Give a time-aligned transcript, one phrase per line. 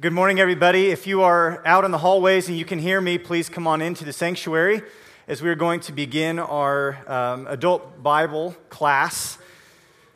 [0.00, 0.86] Good morning, everybody.
[0.86, 3.82] If you are out in the hallways and you can hear me, please come on
[3.82, 4.80] into the sanctuary
[5.28, 9.36] as we are going to begin our um, adult Bible class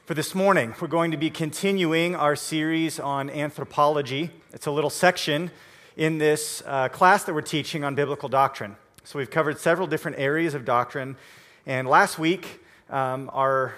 [0.06, 0.74] for this morning.
[0.80, 4.30] We're going to be continuing our series on anthropology.
[4.54, 5.50] It's a little section
[5.98, 8.76] in this uh, class that we're teaching on biblical doctrine.
[9.02, 11.14] So we've covered several different areas of doctrine.
[11.66, 13.74] And last week, um, our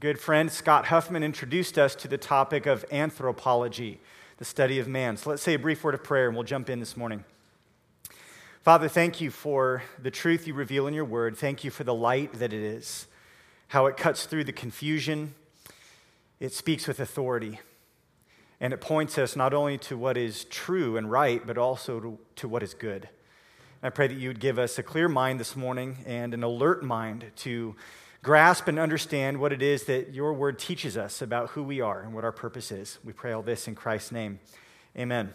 [0.00, 4.00] good friend Scott Huffman introduced us to the topic of anthropology
[4.38, 5.16] the study of man.
[5.16, 7.24] So let's say a brief word of prayer and we'll jump in this morning.
[8.62, 11.36] Father, thank you for the truth you reveal in your word.
[11.36, 13.06] Thank you for the light that it is,
[13.68, 15.34] how it cuts through the confusion.
[16.40, 17.60] It speaks with authority.
[18.60, 22.18] And it points us not only to what is true and right, but also to,
[22.36, 23.08] to what is good.
[23.82, 26.82] I pray that you would give us a clear mind this morning and an alert
[26.82, 27.76] mind to
[28.22, 32.00] grasp and understand what it is that your word teaches us about who we are
[32.00, 32.98] and what our purpose is.
[33.04, 34.40] We pray all this in Christ's name.
[34.96, 35.34] Amen.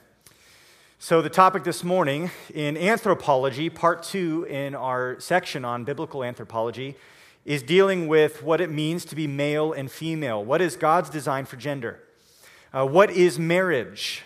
[1.00, 6.96] So, the topic this morning in anthropology, part two in our section on biblical anthropology,
[7.44, 10.46] is dealing with what it means to be male and female.
[10.46, 12.00] What is God's design for gender?
[12.72, 14.22] Uh, what is marriage?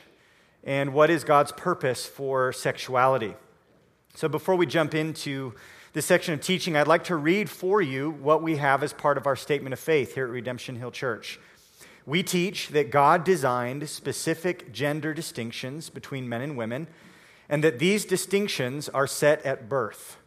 [0.65, 3.35] And what is God's purpose for sexuality?
[4.15, 5.53] So, before we jump into
[5.95, 9.17] this section of teaching, I'd like to read for you what we have as part
[9.17, 11.39] of our statement of faith here at Redemption Hill Church.
[12.05, 16.89] We teach that God designed specific gender distinctions between men and women,
[17.47, 20.17] and that these distinctions are set at birth.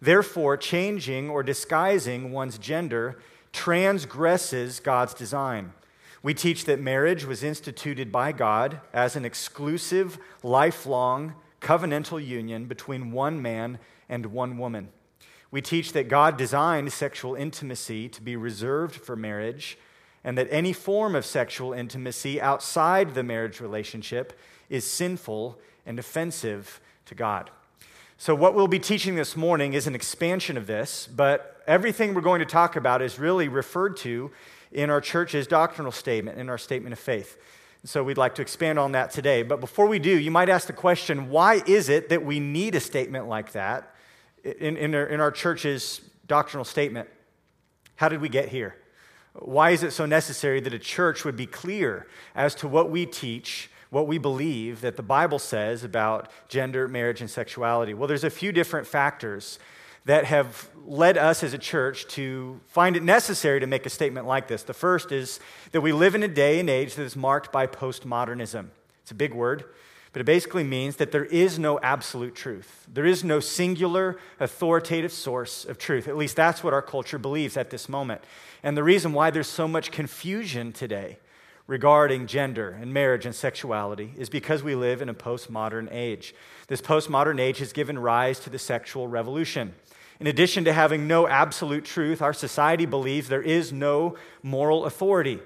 [0.00, 3.18] Therefore, changing or disguising one's gender
[3.52, 5.74] transgresses God's design.
[6.22, 13.12] We teach that marriage was instituted by God as an exclusive, lifelong, covenantal union between
[13.12, 14.88] one man and one woman.
[15.50, 19.78] We teach that God designed sexual intimacy to be reserved for marriage,
[20.24, 24.38] and that any form of sexual intimacy outside the marriage relationship
[24.68, 27.50] is sinful and offensive to God.
[28.16, 32.20] So, what we'll be teaching this morning is an expansion of this, but everything we're
[32.20, 34.30] going to talk about is really referred to
[34.72, 37.36] in our church's doctrinal statement, in our statement of faith.
[37.84, 39.42] So, we'd like to expand on that today.
[39.42, 42.74] But before we do, you might ask the question why is it that we need
[42.74, 43.93] a statement like that?
[44.44, 47.08] In, in, our, in our church's doctrinal statement.
[47.96, 48.76] How did we get here?
[49.34, 53.04] Why is it so necessary that a church would be clear as to what we
[53.06, 57.94] teach, what we believe that the Bible says about gender, marriage, and sexuality?
[57.94, 59.58] Well, there's a few different factors
[60.04, 64.26] that have led us as a church to find it necessary to make a statement
[64.26, 64.62] like this.
[64.62, 65.40] The first is
[65.72, 68.66] that we live in a day and age that is marked by postmodernism.
[69.02, 69.64] It's a big word
[70.14, 72.86] but it basically means that there is no absolute truth.
[72.90, 76.06] There is no singular authoritative source of truth.
[76.06, 78.22] At least that's what our culture believes at this moment.
[78.62, 81.18] And the reason why there's so much confusion today
[81.66, 86.32] regarding gender and marriage and sexuality is because we live in a postmodern age.
[86.68, 89.74] This postmodern age has given rise to the sexual revolution.
[90.20, 95.40] In addition to having no absolute truth, our society believes there is no moral authority.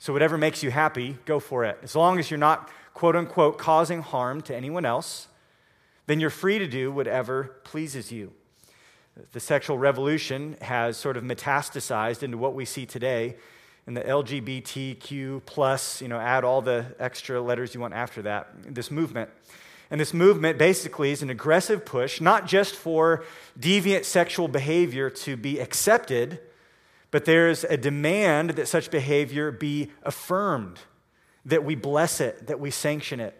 [0.00, 1.78] So, whatever makes you happy, go for it.
[1.84, 5.28] As long as you're not quote unquote, causing harm to anyone else,
[6.06, 8.32] then you're free to do whatever pleases you.
[9.32, 13.36] The sexual revolution has sort of metastasized into what we see today
[13.86, 18.48] in the LGBTQ plus, you know, add all the extra letters you want after that,
[18.74, 19.30] this movement.
[19.90, 23.24] And this movement basically is an aggressive push, not just for
[23.58, 26.40] deviant sexual behavior to be accepted,
[27.10, 30.80] but there's a demand that such behavior be affirmed
[31.46, 33.38] that we bless it, that we sanction it.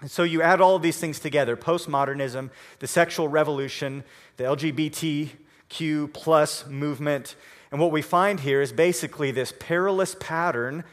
[0.00, 2.50] And so you add all of these things together postmodernism,
[2.80, 4.02] the sexual revolution,
[4.36, 7.36] the LGBTQ plus movement.
[7.70, 10.84] And what we find here is basically this perilous pattern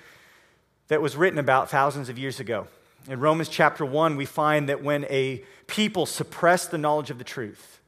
[0.87, 2.67] that was written about thousands of years ago.
[3.07, 7.23] In Romans chapter 1, we find that when a people suppress the knowledge of the
[7.23, 7.79] truth,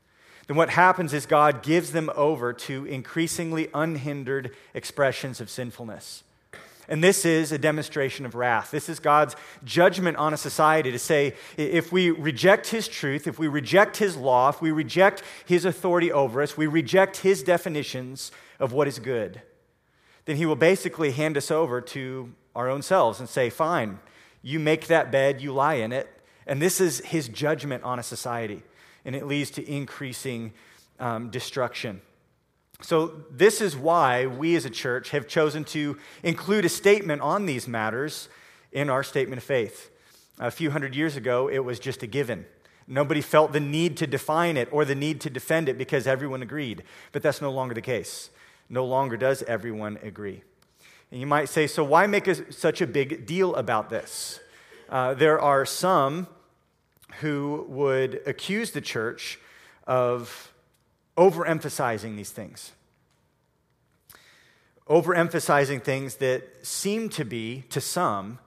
[0.48, 6.24] then what happens is God gives them over to increasingly unhindered expressions of sinfulness.
[6.92, 8.70] And this is a demonstration of wrath.
[8.70, 13.40] This is God's judgment on a society to say if we reject His truth, if
[13.40, 18.34] we reject His law, if we reject His authority over us, we reject His definitions
[18.60, 19.42] of what is good,
[20.26, 24.00] then He will basically hand us over to our own selves and say, fine,
[24.42, 26.10] you make that bed, you lie in it.
[26.46, 28.64] And this is His judgment on a society.
[29.06, 30.52] And it leads to increasing
[31.00, 32.02] um, destruction.
[32.84, 37.46] So, this is why we as a church have chosen to include a statement on
[37.46, 38.28] these matters
[38.72, 39.92] in our statement of faith.
[40.40, 42.46] A few hundred years ago, it was just a given.
[42.88, 46.42] Nobody felt the need to define it or the need to defend it because everyone
[46.42, 46.84] agreed.
[47.12, 48.32] But that's no longer the case.
[48.68, 50.42] No longer does everyone agree.
[51.12, 54.40] And you might say, so why make a, such a big deal about this?
[54.90, 56.28] Uh, there are some
[57.20, 59.40] who would accuse the church
[59.86, 60.51] of
[61.22, 62.72] overemphasizing these things,
[64.90, 68.40] overemphasizing things that seem to be, to some,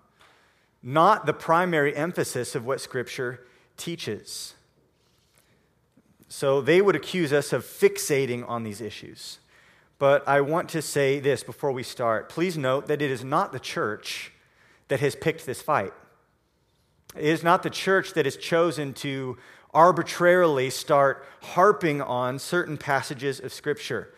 [0.82, 4.54] not the primary emphasis of what Scripture teaches.
[6.28, 9.38] So they would accuse us of fixating on these issues.
[10.00, 12.28] But I want to say this before we start.
[12.28, 14.32] Please note that it is not the church
[14.88, 15.92] that has picked this fight.
[17.14, 19.38] It is not the church that has chosen to
[19.74, 24.14] arbitrarily start harping on certain passages of Scripture.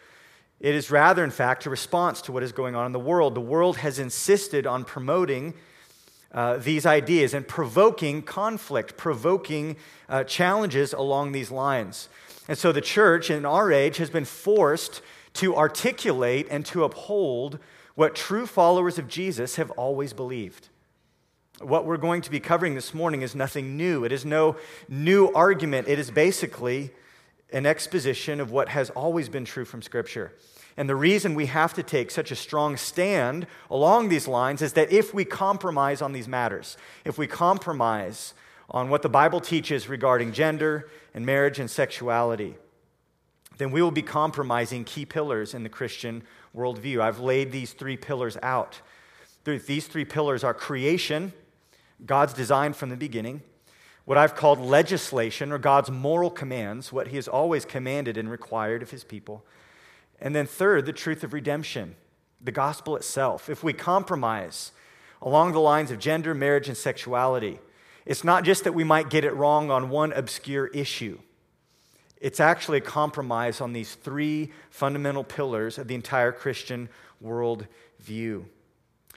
[0.60, 3.34] It is rather, in fact, a response to what is going on in the world.
[3.34, 5.54] The world has insisted on promoting
[6.32, 9.76] uh, these ideas and provoking conflict, provoking
[10.08, 12.08] uh, challenges along these lines.
[12.48, 15.02] And so the church in our age has been forced
[15.34, 17.58] to articulate and to uphold
[17.94, 20.68] what true followers of Jesus have always believed.
[21.60, 24.04] What we're going to be covering this morning is nothing new.
[24.04, 24.56] It is no
[24.88, 25.88] new argument.
[25.88, 26.90] It is basically
[27.50, 30.32] an exposition of what has always been true from Scripture.
[30.76, 34.74] And the reason we have to take such a strong stand along these lines is
[34.74, 36.76] that if we compromise on these matters,
[37.06, 38.34] if we compromise
[38.68, 42.56] on what the Bible teaches regarding gender and marriage and sexuality,
[43.56, 46.22] then we will be compromising key pillars in the Christian
[46.54, 47.00] worldview.
[47.00, 48.82] I've laid these three pillars out.
[49.44, 51.32] These three pillars are creation,
[52.04, 53.42] God's design from the beginning,
[54.04, 58.82] what I've called legislation or God's moral commands, what He has always commanded and required
[58.82, 59.44] of His people.
[60.20, 61.96] And then, third, the truth of redemption,
[62.40, 63.48] the gospel itself.
[63.48, 64.72] If we compromise
[65.20, 67.58] along the lines of gender, marriage, and sexuality,
[68.04, 71.18] it's not just that we might get it wrong on one obscure issue.
[72.20, 76.88] It's actually a compromise on these three fundamental pillars of the entire Christian
[77.20, 77.66] world
[78.00, 78.46] view.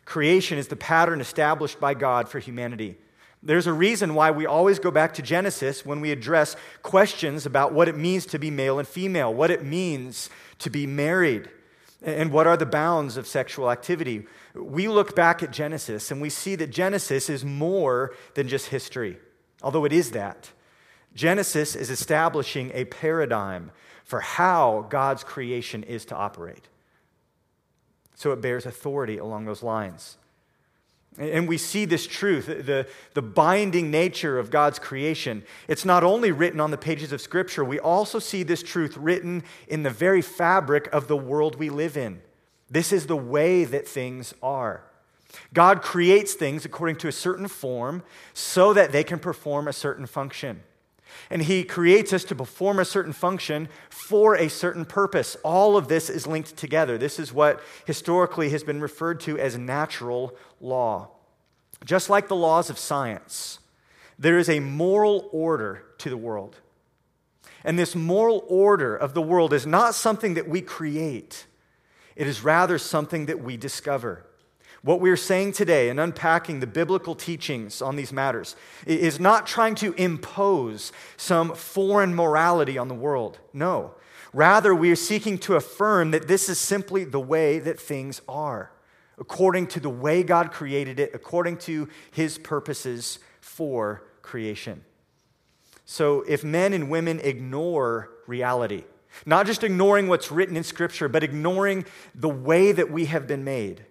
[0.10, 2.98] Creation is the pattern established by God for humanity.
[3.44, 7.74] There's a reason why we always go back to Genesis when we address questions about
[7.74, 11.48] what it means to be male and female, what it means to be married,
[12.02, 14.26] and what are the bounds of sexual activity.
[14.56, 19.20] We look back at Genesis and we see that Genesis is more than just history,
[19.62, 20.50] although it is that.
[21.14, 23.70] Genesis is establishing a paradigm
[24.06, 26.68] for how God's creation is to operate.
[28.20, 30.18] So it bears authority along those lines.
[31.18, 35.42] And we see this truth, the, the binding nature of God's creation.
[35.70, 39.44] It's not only written on the pages of Scripture, we also see this truth written
[39.70, 42.22] in the very fabric of the world we live in.
[42.70, 44.84] This is the way that things are.
[45.54, 50.06] God creates things according to a certain form so that they can perform a certain
[50.06, 50.62] function.
[51.30, 55.38] And he creates us to perform a certain function for a certain purpose.
[55.44, 56.98] All of this is linked together.
[56.98, 61.10] This is what historically has been referred to as natural law.
[61.86, 63.60] Just like the laws of science,
[64.18, 66.58] there is a moral order to the world.
[67.64, 71.46] And this moral order of the world is not something that we create,
[72.16, 74.26] it is rather something that we discover.
[74.82, 78.56] What we're saying today and unpacking the biblical teachings on these matters
[78.86, 83.40] is not trying to impose some foreign morality on the world.
[83.52, 83.96] No.
[84.32, 88.72] Rather, we are seeking to affirm that this is simply the way that things are,
[89.18, 94.86] according to the way God created it, according to his purposes for creation.
[95.84, 98.84] So, if men and women ignore reality,
[99.26, 103.44] not just ignoring what's written in Scripture, but ignoring the way that we have been
[103.44, 103.84] made,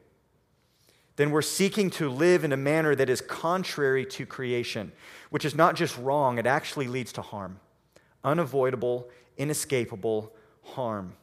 [1.19, 4.93] then we're seeking to live in a manner that is contrary to creation,
[5.31, 7.59] which is not just wrong, it actually leads to harm.
[8.23, 10.33] Unavoidable, inescapable
[10.63, 11.15] harm.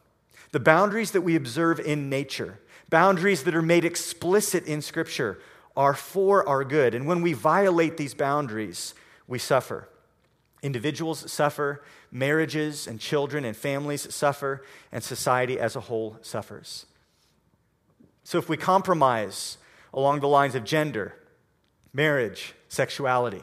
[0.52, 2.60] The boundaries that we observe in nature,
[2.90, 5.38] boundaries that are made explicit in Scripture,
[5.74, 6.94] are for our good.
[6.94, 8.92] And when we violate these boundaries,
[9.26, 9.88] we suffer.
[10.62, 14.62] Individuals suffer, marriages and children and families suffer,
[14.92, 16.84] and society as a whole suffers.
[18.24, 19.56] So if we compromise
[19.92, 21.14] along the lines of gender,
[21.92, 23.42] marriage, sexuality.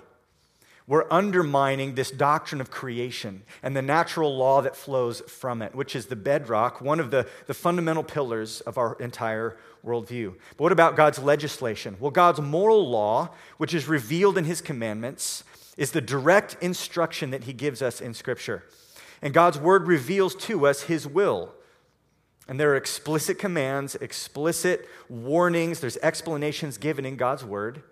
[0.86, 5.96] We're undermining this doctrine of creation and the natural law that flows from it, which
[5.96, 10.36] is the bedrock, one of the, the fundamental pillars of our entire worldview.
[10.58, 11.96] But what about God's legislation?
[12.02, 15.46] Well, God's moral law, which is revealed in his commandments,
[15.78, 18.64] is the direct instruction that he gives us in Scripture.
[19.22, 21.54] And God's word reveals to us his will
[22.48, 27.84] and there are explicit commands, explicit warnings, there's explanations given in God's word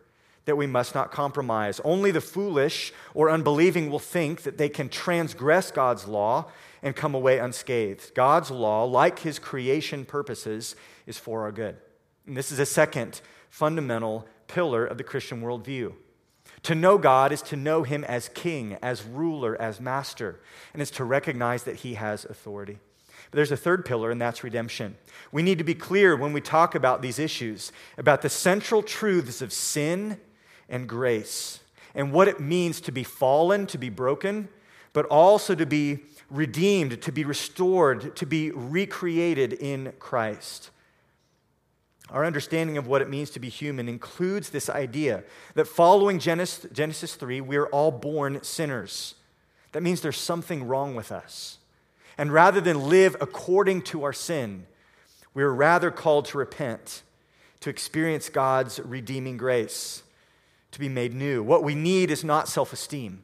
[0.45, 1.79] that we must not compromise.
[1.83, 7.13] Only the foolish or unbelieving will think that they can transgress God's law and come
[7.13, 8.13] away unscathed.
[8.15, 11.77] God's law, like his creation purposes, is for our good.
[12.25, 15.93] And this is a second fundamental pillar of the Christian worldview.
[16.63, 20.41] To know God is to know Him as King, as ruler, as master,
[20.73, 22.79] and it's to recognize that He has authority.
[23.31, 24.97] But there's a third pillar, and that's redemption.
[25.31, 29.41] We need to be clear when we talk about these issues about the central truths
[29.41, 30.19] of sin
[30.67, 31.61] and grace
[31.95, 34.49] and what it means to be fallen, to be broken,
[34.93, 40.69] but also to be redeemed, to be restored, to be recreated in Christ.
[42.09, 45.23] Our understanding of what it means to be human includes this idea
[45.55, 49.15] that following Genesis, Genesis 3, we are all born sinners.
[49.71, 51.59] That means there's something wrong with us.
[52.17, 54.65] And rather than live according to our sin,
[55.33, 57.03] we're rather called to repent,
[57.61, 60.03] to experience God's redeeming grace,
[60.71, 61.43] to be made new.
[61.43, 63.23] What we need is not self esteem.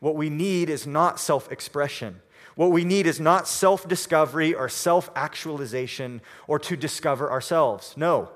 [0.00, 2.20] What we need is not self expression.
[2.54, 7.94] What we need is not self discovery or self actualization or to discover ourselves.
[7.96, 8.30] No,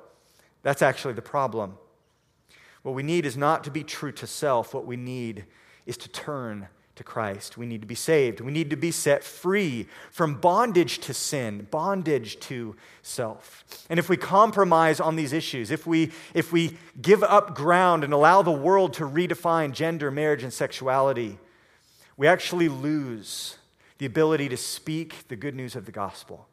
[0.62, 1.78] that's actually the problem.
[2.82, 4.72] What we need is not to be true to self.
[4.72, 5.44] What we need
[5.86, 6.68] is to turn
[7.00, 7.56] to Christ.
[7.56, 8.42] We need to be saved.
[8.42, 13.64] We need to be set free from bondage to sin, bondage to self.
[13.88, 18.12] And if we compromise on these issues, if we, if we give up ground and
[18.12, 21.38] allow the world to redefine gender, marriage, and sexuality,
[22.18, 23.56] we actually lose
[23.96, 26.48] the ability to speak the good news of the gospel,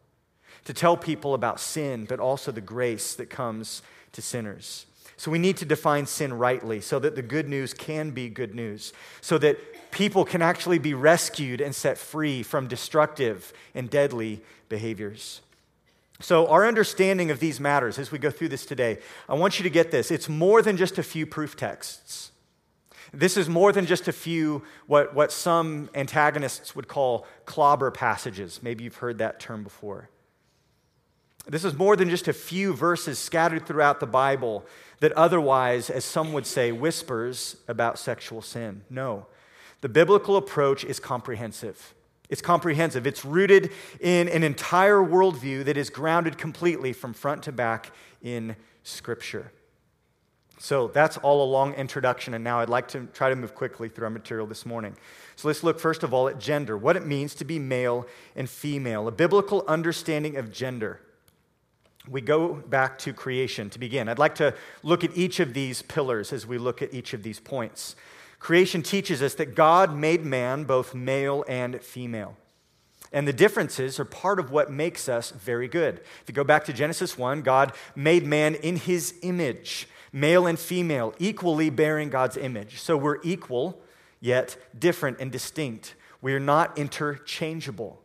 [0.64, 3.82] to tell people about sin, but also the grace that comes
[4.14, 4.86] to sinners.
[5.18, 8.54] So we need to define sin rightly so that the good news can be good
[8.54, 9.58] news, so that
[9.92, 15.42] people can actually be rescued and set free from destructive and deadly behaviors.
[16.20, 19.64] So, our understanding of these matters as we go through this today, I want you
[19.64, 20.10] to get this.
[20.10, 22.32] It's more than just a few proof texts.
[23.14, 28.62] This is more than just a few, what, what some antagonists would call clobber passages.
[28.62, 30.10] Maybe you've heard that term before.
[31.48, 34.66] This is more than just a few verses scattered throughout the Bible
[35.00, 38.82] that otherwise, as some would say, whispers about sexual sin.
[38.90, 39.28] No.
[39.82, 41.94] The biblical approach is comprehensive.
[42.30, 43.08] It's comprehensive.
[43.08, 48.58] It's rooted in an entire worldview that is grounded completely from front to back in
[48.84, 49.52] Scripture.
[50.60, 53.90] So that's all a long introduction, and now I'd like to try to move quickly
[53.90, 54.98] through our material this morning.
[55.36, 58.50] So let's look first of all at gender, what it means to be male and
[58.50, 61.00] female, a biblical understanding of gender.
[62.10, 64.08] We go back to creation to begin.
[64.10, 67.24] I'd like to look at each of these pillars as we look at each of
[67.24, 67.96] these points.
[68.40, 72.38] Creation teaches us that God made man both male and female.
[73.12, 76.00] And the differences are part of what makes us very good.
[76.00, 80.58] If you go back to Genesis 1, God made man in his image male and
[80.58, 82.82] female, equally bearing God's image.
[82.82, 83.82] So we're equal,
[84.20, 85.96] yet different and distinct.
[86.22, 88.02] We are not interchangeable.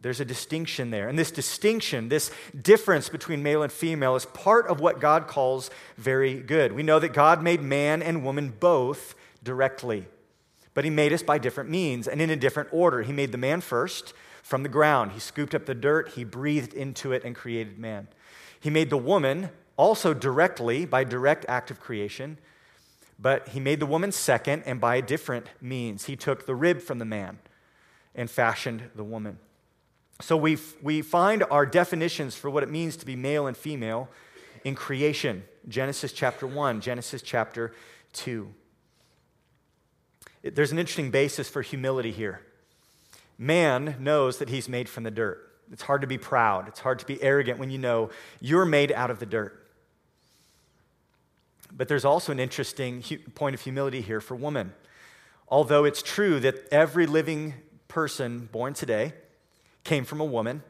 [0.00, 1.08] There's a distinction there.
[1.08, 5.70] And this distinction, this difference between male and female, is part of what God calls
[5.96, 6.72] very good.
[6.72, 10.06] We know that God made man and woman both directly,
[10.74, 13.02] but He made us by different means and in a different order.
[13.02, 16.74] He made the man first from the ground, He scooped up the dirt, He breathed
[16.74, 18.08] into it, and created man.
[18.60, 22.38] He made the woman also directly by direct act of creation,
[23.18, 26.04] but he made the woman second and by a different means.
[26.04, 27.38] He took the rib from the man
[28.14, 29.38] and fashioned the woman.
[30.20, 34.08] So we, we find our definitions for what it means to be male and female
[34.64, 37.72] in creation Genesis chapter 1, Genesis chapter
[38.14, 38.52] 2.
[40.42, 42.40] It, there's an interesting basis for humility here.
[43.36, 45.44] Man knows that he's made from the dirt.
[45.70, 48.10] It's hard to be proud, it's hard to be arrogant when you know
[48.40, 49.66] you're made out of the dirt.
[51.70, 54.72] But there's also an interesting point of humility here for woman.
[55.48, 57.54] Although it's true that every living
[57.86, 59.12] person born today
[59.88, 60.62] came from a woman,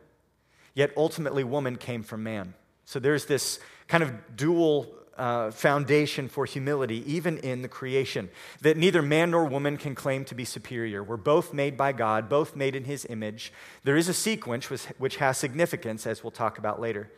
[0.75, 2.55] yet ultimately woman came from man.
[2.85, 3.59] So there's this
[3.89, 9.45] kind of dual uh, foundation for humility, even in the creation, that neither man nor
[9.45, 11.03] woman can claim to be superior.
[11.03, 13.53] We're both made by God, both made in his image.
[13.83, 17.11] There is a sequence which, which has significance, as we'll talk about later.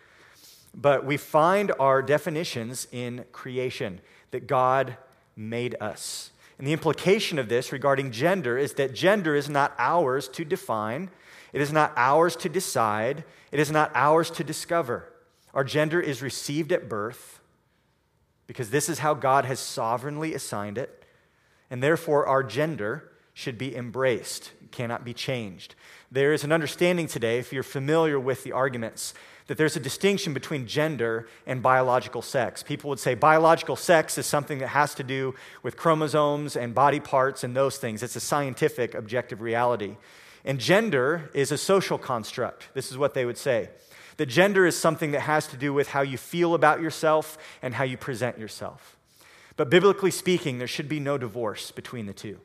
[0.75, 4.97] But we find our definitions in creation that God
[5.37, 6.31] made us.
[6.57, 11.11] And the implication of this regarding gender is that gender is not ours to define,
[11.53, 15.13] it is not ours to decide, it is not ours to discover.
[15.55, 17.41] Our gender is received at birth
[18.47, 21.05] because this is how God has sovereignly assigned it.
[21.71, 25.75] And therefore, our gender should be embraced, cannot be changed.
[26.11, 29.15] There is an understanding today, if you're familiar with the arguments,
[29.47, 32.63] that there's a distinction between gender and biological sex.
[32.63, 37.01] People would say biological sex is something that has to do with chromosomes and body
[37.01, 38.03] parts and those things.
[38.03, 39.97] It's a scientific, objective reality.
[40.45, 42.69] And gender is a social construct.
[42.75, 43.69] This is what they would say.
[44.17, 47.75] That gender is something that has to do with how you feel about yourself and
[47.75, 48.97] how you present yourself.
[49.57, 52.39] But biblically speaking, there should be no divorce between the two.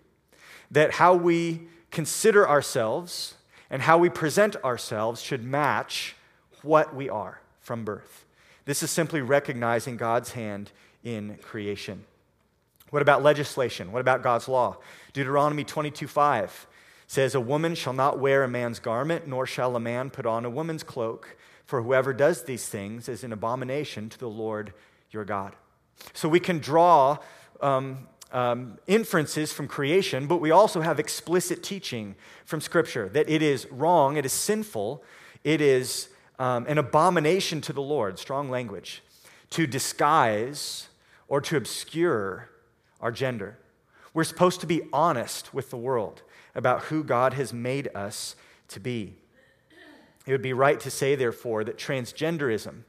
[0.71, 3.35] That how we consider ourselves
[3.69, 6.15] and how we present ourselves should match
[6.61, 8.25] what we are from birth.
[8.65, 10.71] This is simply recognizing God's hand
[11.03, 12.03] in creation.
[12.89, 13.91] What about legislation?
[13.91, 14.77] What about God's law?
[15.13, 16.67] Deuteronomy 22 5
[17.07, 20.45] says, A woman shall not wear a man's garment, nor shall a man put on
[20.45, 24.73] a woman's cloak, for whoever does these things is an abomination to the Lord
[25.11, 25.55] your God.
[26.13, 27.17] So we can draw
[27.61, 33.41] um, um, inferences from creation, but we also have explicit teaching from Scripture that it
[33.41, 35.03] is wrong, it is sinful,
[35.43, 39.01] it is um, an abomination to the Lord, strong language,
[39.51, 40.89] to disguise
[41.27, 42.49] or to obscure
[42.99, 43.57] our gender.
[44.13, 46.21] We're supposed to be honest with the world
[46.55, 48.35] about who God has made us
[48.69, 49.15] to be.
[50.25, 52.81] It would be right to say, therefore, that transgenderism,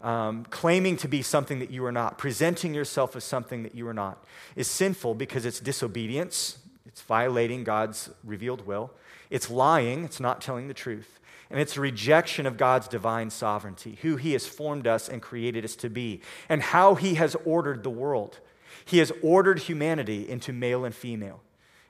[0.00, 3.88] um, claiming to be something that you are not, presenting yourself as something that you
[3.88, 4.24] are not,
[4.54, 8.92] is sinful because it's disobedience, it's violating God's revealed will,
[9.28, 11.18] it's lying, it's not telling the truth,
[11.50, 15.64] and it's a rejection of God's divine sovereignty, who He has formed us and created
[15.64, 18.38] us to be, and how He has ordered the world.
[18.84, 21.40] He has ordered humanity into male and female,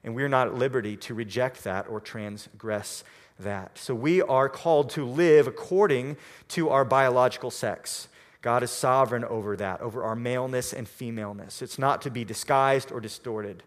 [0.05, 3.05] and we're not at liberty to reject that or transgress
[3.39, 3.79] that.
[3.79, 6.17] So we are called to live according
[6.49, 8.09] to our biological sex.
[8.41, 11.63] God is sovereign over that, over our maleness and femaleness.
[11.63, 13.63] It's not to be disguised or distorted.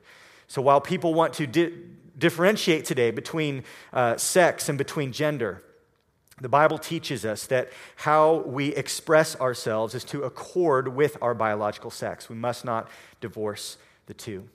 [0.47, 1.73] So while people want to di-
[2.17, 5.61] differentiate today between uh, sex and between gender,
[6.39, 11.91] the Bible teaches us that how we express ourselves is to accord with our biological
[11.91, 12.29] sex.
[12.29, 14.49] We must not divorce the two.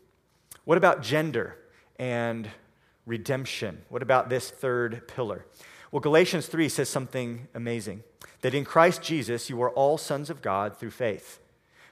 [0.64, 1.56] What about gender
[1.98, 2.48] and
[3.06, 3.82] redemption?
[3.88, 5.46] What about this third pillar?
[5.90, 8.02] Well, Galatians 3 says something amazing
[8.42, 11.40] that in Christ Jesus you are all sons of God through faith.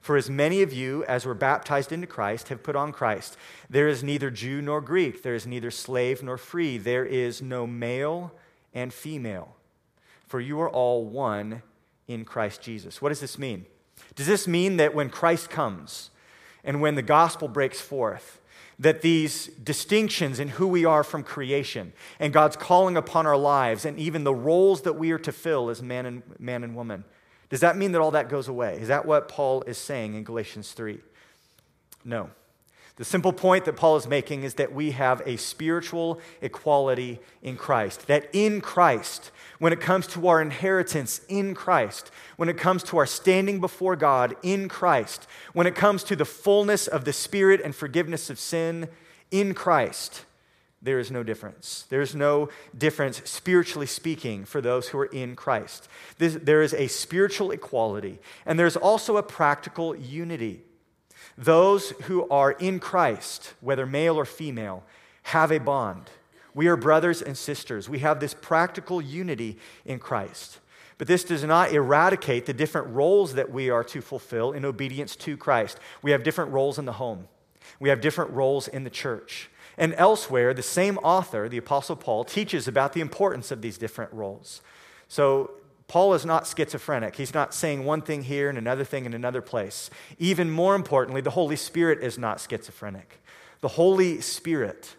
[0.01, 3.39] For as many of you as were baptized into Christ have put on Christ.
[3.71, 7.67] There is neither Jew nor Greek, there is neither slave nor free, there is no
[7.67, 8.35] male
[8.75, 9.57] and female,
[10.27, 11.63] for you are all one
[12.07, 13.01] in Christ Jesus.
[13.01, 13.65] What does this mean?
[14.15, 16.11] Does this mean that when Christ comes
[16.63, 18.41] and when the gospel breaks forth,
[18.79, 23.85] that these distinctions in who we are from creation and God's calling upon our lives
[23.85, 27.05] and even the roles that we are to fill as man and, man and woman,
[27.49, 28.79] does that mean that all that goes away?
[28.81, 31.01] Is that what Paul is saying in Galatians 3?
[32.05, 32.31] No.
[32.97, 37.57] The simple point that Paul is making is that we have a spiritual equality in
[37.57, 38.07] Christ.
[38.07, 42.99] That in Christ, when it comes to our inheritance in Christ, when it comes to
[42.99, 47.61] our standing before God in Christ, when it comes to the fullness of the Spirit
[47.61, 48.89] and forgiveness of sin
[49.33, 50.25] in Christ,
[50.81, 51.87] there is no difference.
[51.89, 55.89] There is no difference, spiritually speaking, for those who are in Christ.
[56.19, 60.64] There is a spiritual equality, and there's also a practical unity.
[61.37, 64.85] Those who are in Christ, whether male or female,
[65.25, 66.11] have a bond.
[66.55, 67.89] We are brothers and sisters.
[67.89, 70.61] We have this practical unity in Christ.
[70.97, 75.17] But this does not eradicate the different roles that we are to fulfill in obedience
[75.17, 75.81] to Christ.
[76.03, 77.29] We have different roles in the home,
[77.81, 79.51] we have different roles in the church.
[79.77, 84.13] And elsewhere, the same author, the Apostle Paul, teaches about the importance of these different
[84.13, 84.63] roles.
[85.09, 85.51] So
[85.87, 87.17] Paul is not schizophrenic.
[87.17, 89.91] He's not saying one thing here and another thing in another place.
[90.19, 93.21] Even more importantly, the Holy Spirit is not schizophrenic.
[93.61, 94.97] The Holy Spirit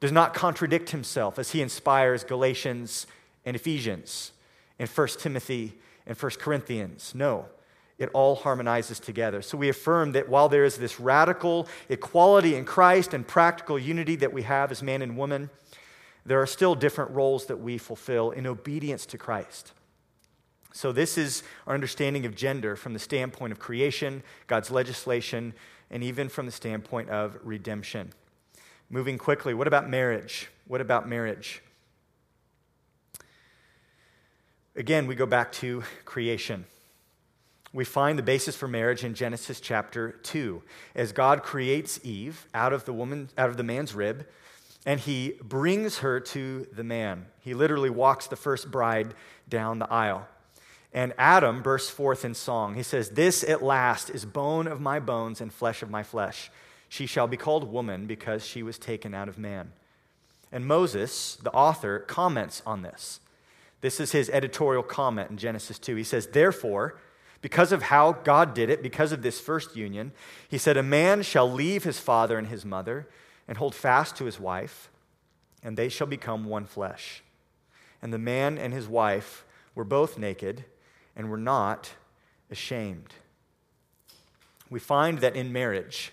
[0.00, 3.06] does not contradict himself as he inspires Galatians
[3.44, 4.32] and Ephesians
[4.78, 5.74] and 1 Timothy
[6.06, 7.14] and 1 Corinthians.
[7.14, 7.46] No,
[7.98, 9.42] it all harmonizes together.
[9.42, 14.16] So we affirm that while there is this radical equality in Christ and practical unity
[14.16, 15.50] that we have as man and woman,
[16.24, 19.72] there are still different roles that we fulfill in obedience to Christ.
[20.72, 25.52] So, this is our understanding of gender from the standpoint of creation, God's legislation,
[25.90, 28.12] and even from the standpoint of redemption.
[28.88, 30.48] Moving quickly, what about marriage?
[30.66, 31.62] What about marriage?
[34.76, 36.64] Again, we go back to creation.
[37.72, 40.62] We find the basis for marriage in Genesis chapter 2.
[40.94, 44.26] As God creates Eve out of the woman out of the man's rib,
[44.86, 47.26] and he brings her to the man.
[47.40, 49.14] He literally walks the first bride
[49.48, 50.26] down the aisle.
[50.92, 52.74] And Adam bursts forth in song.
[52.74, 56.50] He says, This at last is bone of my bones and flesh of my flesh.
[56.88, 59.72] She shall be called woman because she was taken out of man.
[60.50, 63.20] And Moses, the author, comments on this.
[63.82, 65.94] This is his editorial comment in Genesis 2.
[65.94, 66.98] He says, Therefore,
[67.40, 70.10] because of how God did it, because of this first union,
[70.48, 73.06] he said, A man shall leave his father and his mother
[73.50, 74.88] and hold fast to his wife,
[75.60, 77.24] and they shall become one flesh.
[78.00, 80.64] And the man and his wife were both naked
[81.16, 81.90] and were not
[82.48, 83.12] ashamed.
[84.70, 86.12] we find that in marriage,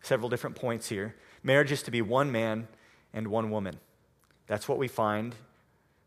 [0.00, 2.68] several different points here, marriage is to be one man
[3.12, 3.80] and one woman.
[4.46, 5.34] That's what we find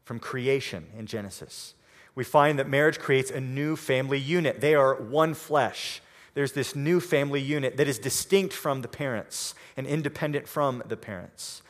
[0.05, 1.73] from creation in Genesis.
[2.15, 4.61] We find that marriage creates a new family unit.
[4.61, 6.01] They are one flesh.
[6.33, 10.97] There's this new family unit that is distinct from the parents and independent from the
[10.97, 11.61] parents.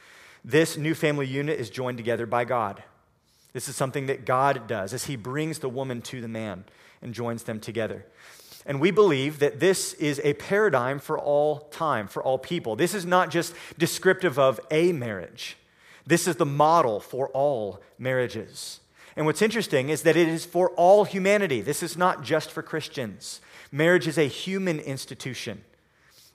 [0.44, 2.84] This new family unit is joined together by God.
[3.54, 6.66] This is something that God does as He brings the woman to the man
[7.02, 8.06] and joins them together.
[8.66, 12.76] And we believe that this is a paradigm for all time, for all people.
[12.76, 15.58] This is not just descriptive of a marriage,
[16.06, 18.80] this is the model for all marriages.
[19.20, 21.60] And what's interesting is that it is for all humanity.
[21.60, 23.42] This is not just for Christians.
[23.70, 25.66] Marriage is a human institution.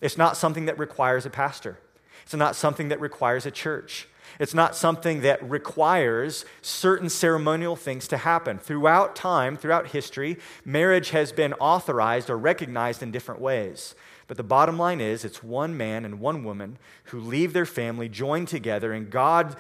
[0.03, 1.79] It's not something that requires a pastor,
[2.25, 4.07] it's not something that requires a church.
[4.39, 8.59] It's not something that requires certain ceremonial things to happen.
[8.59, 13.95] Throughout time, throughout history, marriage has been authorized or recognized in different ways.
[14.27, 18.09] But the bottom line is it's one man and one woman who leave their family,
[18.09, 19.57] join together, and God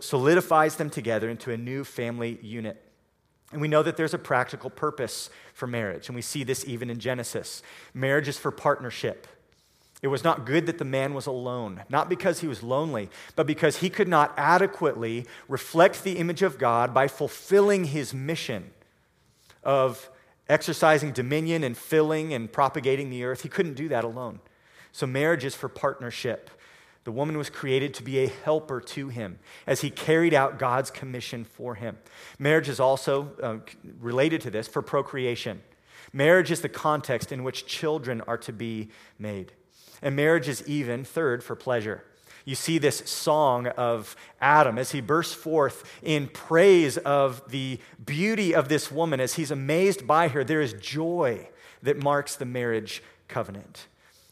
[0.00, 2.80] solidifies them together into a new family unit.
[3.52, 6.90] And we know that there's a practical purpose for marriage, and we see this even
[6.90, 7.62] in Genesis.
[7.92, 9.28] Marriage is for partnership.
[10.02, 13.46] It was not good that the man was alone, not because he was lonely, but
[13.46, 18.72] because he could not adequately reflect the image of God by fulfilling his mission
[19.62, 20.10] of
[20.48, 23.42] exercising dominion and filling and propagating the earth.
[23.42, 24.40] He couldn't do that alone.
[24.92, 26.50] So, marriage is for partnership.
[27.04, 30.90] The woman was created to be a helper to him as he carried out God's
[30.90, 31.98] commission for him.
[32.38, 33.58] Marriage is also uh,
[34.00, 35.62] related to this for procreation.
[36.12, 38.88] Marriage is the context in which children are to be
[39.18, 39.52] made.
[40.00, 42.04] And marriage is even, third, for pleasure.
[42.46, 48.54] You see this song of Adam as he bursts forth in praise of the beauty
[48.54, 50.44] of this woman, as he's amazed by her.
[50.44, 51.48] There is joy
[51.82, 53.86] that marks the marriage covenant.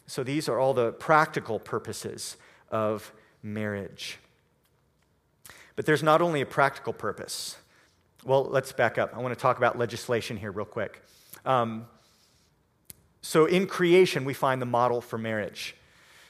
[0.06, 2.37] So these are all the practical purposes
[2.72, 4.18] of marriage.
[5.76, 7.56] But there's not only a practical purpose.
[8.24, 9.14] Well, let's back up.
[9.14, 11.02] I want to talk about legislation here, real quick.
[11.44, 11.87] Um,
[13.20, 15.76] so in creation, we find the model for marriage.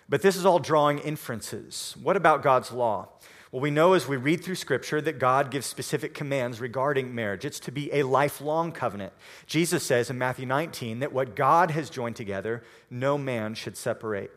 [0.09, 1.97] But this is all drawing inferences.
[2.03, 3.09] What about God's law?
[3.51, 7.45] Well, we know as we read through Scripture that God gives specific commands regarding marriage.
[7.45, 9.13] It's to be a lifelong covenant.
[9.47, 14.31] Jesus says in Matthew 19 that what God has joined together, no man should separate.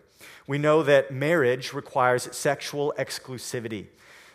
[0.48, 3.88] We know that marriage requires sexual exclusivity.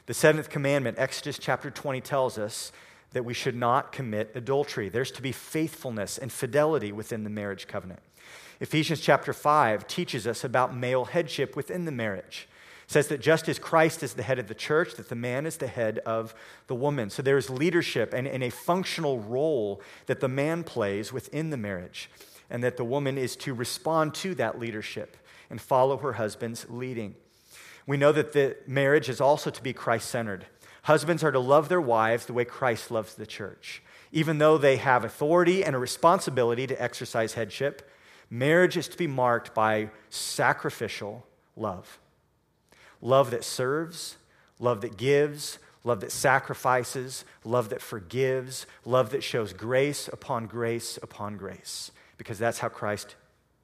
[0.06, 2.72] The seventh commandment, Exodus chapter 20, tells us
[3.12, 4.88] that we should not commit adultery.
[4.88, 8.00] There's to be faithfulness and fidelity within the marriage covenant.
[8.60, 12.48] Ephesians chapter 5 teaches us about male headship within the marriage.
[12.84, 15.46] It says that just as Christ is the head of the church, that the man
[15.46, 16.34] is the head of
[16.66, 17.08] the woman.
[17.08, 21.56] So there is leadership and, and a functional role that the man plays within the
[21.56, 22.10] marriage,
[22.50, 25.16] and that the woman is to respond to that leadership
[25.50, 27.16] and follow her husband's leading.
[27.86, 30.46] We know that the marriage is also to be Christ centered.
[30.84, 33.82] Husbands are to love their wives the way Christ loves the church.
[34.12, 37.90] Even though they have authority and a responsibility to exercise headship,
[38.30, 41.98] Marriage is to be marked by sacrificial love
[43.02, 44.18] love that serves,
[44.58, 50.98] love that gives, love that sacrifices, love that forgives, love that shows grace upon grace
[51.02, 53.16] upon grace, because that's how Christ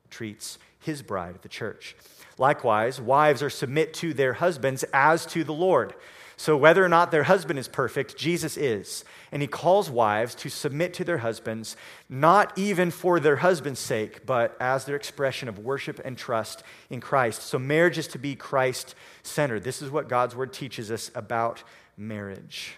[0.09, 1.95] treats his bride, the church.
[2.39, 5.95] Likewise, wives are submit to their husbands as to the Lord.
[6.39, 9.05] So, whether or not their husband is perfect, Jesus is.
[9.33, 11.77] And he calls wives to submit to their husbands,
[12.11, 17.01] not even for their husband's sake, but as their expression of worship and trust in
[17.01, 17.43] Christ.
[17.43, 19.65] So, marriage is to be Christ centered.
[19.65, 21.63] This is what God's word teaches us about
[21.97, 22.77] marriage.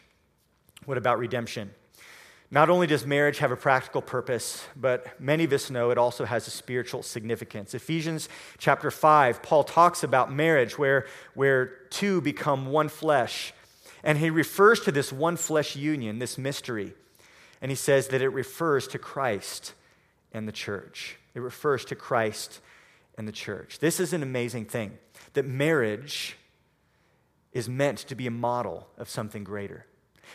[0.85, 1.71] What about redemption?
[2.51, 6.25] Not only does marriage have a practical purpose, but many of us know it also
[6.25, 7.75] has a spiritual significance.
[7.75, 13.53] Ephesians chapter 5, Paul talks about marriage where, where two become one flesh.
[14.03, 16.95] And he refers to this one flesh union, this mystery.
[17.61, 19.75] And he says that it refers to Christ
[20.33, 21.19] and the church.
[21.35, 22.61] It refers to Christ
[23.19, 23.79] and the church.
[23.79, 24.97] This is an amazing thing
[25.35, 26.37] that marriage
[27.53, 29.85] is meant to be a model of something greater.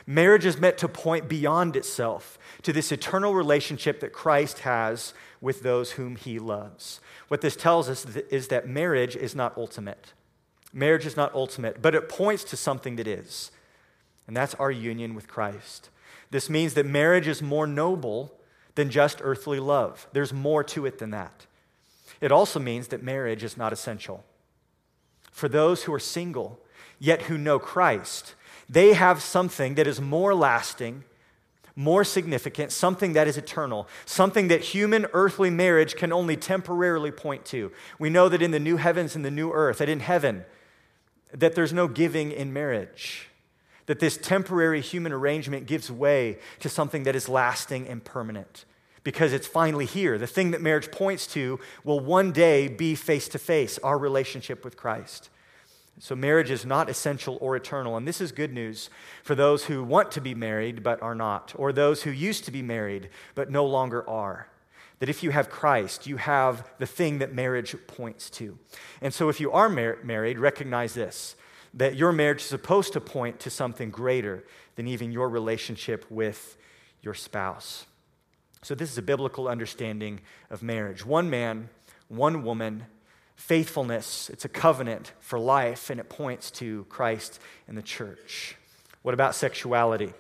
[0.06, 5.62] Marriage is meant to point beyond itself to this eternal relationship that Christ has with
[5.62, 7.00] those whom he loves.
[7.28, 10.14] What this tells us is that marriage is not ultimate.
[10.74, 13.52] Marriage is not ultimate, but it points to something that is,
[14.26, 15.90] and that's our union with Christ.
[16.32, 18.34] This means that marriage is more noble
[18.76, 21.46] than just earthly love, there's more to it than that.
[22.20, 24.24] It also means that marriage is not essential.
[25.32, 26.60] For those who are single,
[27.00, 28.34] yet who know Christ,
[28.70, 31.04] they have something that is more lasting,
[31.76, 37.46] more significant, something that is eternal, something that human earthly marriage can only temporarily point
[37.46, 37.72] to.
[38.00, 40.46] We know that in the new heavens and the new earth, that in heaven,
[41.34, 43.28] that there's no giving in marriage,
[43.88, 48.66] that this temporary human arrangement gives way to something that is lasting and permanent
[49.04, 50.18] because it's finally here.
[50.18, 54.64] The thing that marriage points to will one day be face to face, our relationship
[54.64, 55.30] with Christ.
[56.00, 57.96] So, marriage is not essential or eternal.
[57.96, 58.90] And this is good news
[59.22, 62.52] for those who want to be married but are not, or those who used to
[62.52, 64.48] be married but no longer are.
[65.00, 68.58] That if you have Christ, you have the thing that marriage points to.
[69.02, 71.36] And so, if you are mar- married, recognize this
[71.76, 74.44] that your marriage is supposed to point to something greater
[74.76, 76.56] than even your relationship with
[77.02, 77.86] your spouse.
[78.64, 81.06] So, this is a biblical understanding of marriage.
[81.06, 81.70] One man,
[82.08, 82.86] one woman,
[83.44, 84.30] faithfulness.
[84.30, 88.56] It's a covenant for life, and it points to Christ and the church.
[89.02, 90.14] What about sexuality?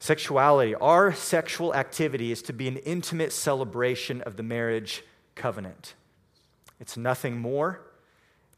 [0.00, 5.02] Sexuality, our sexual activity is to be an intimate celebration of the marriage
[5.34, 5.94] covenant.
[6.78, 7.80] It's nothing more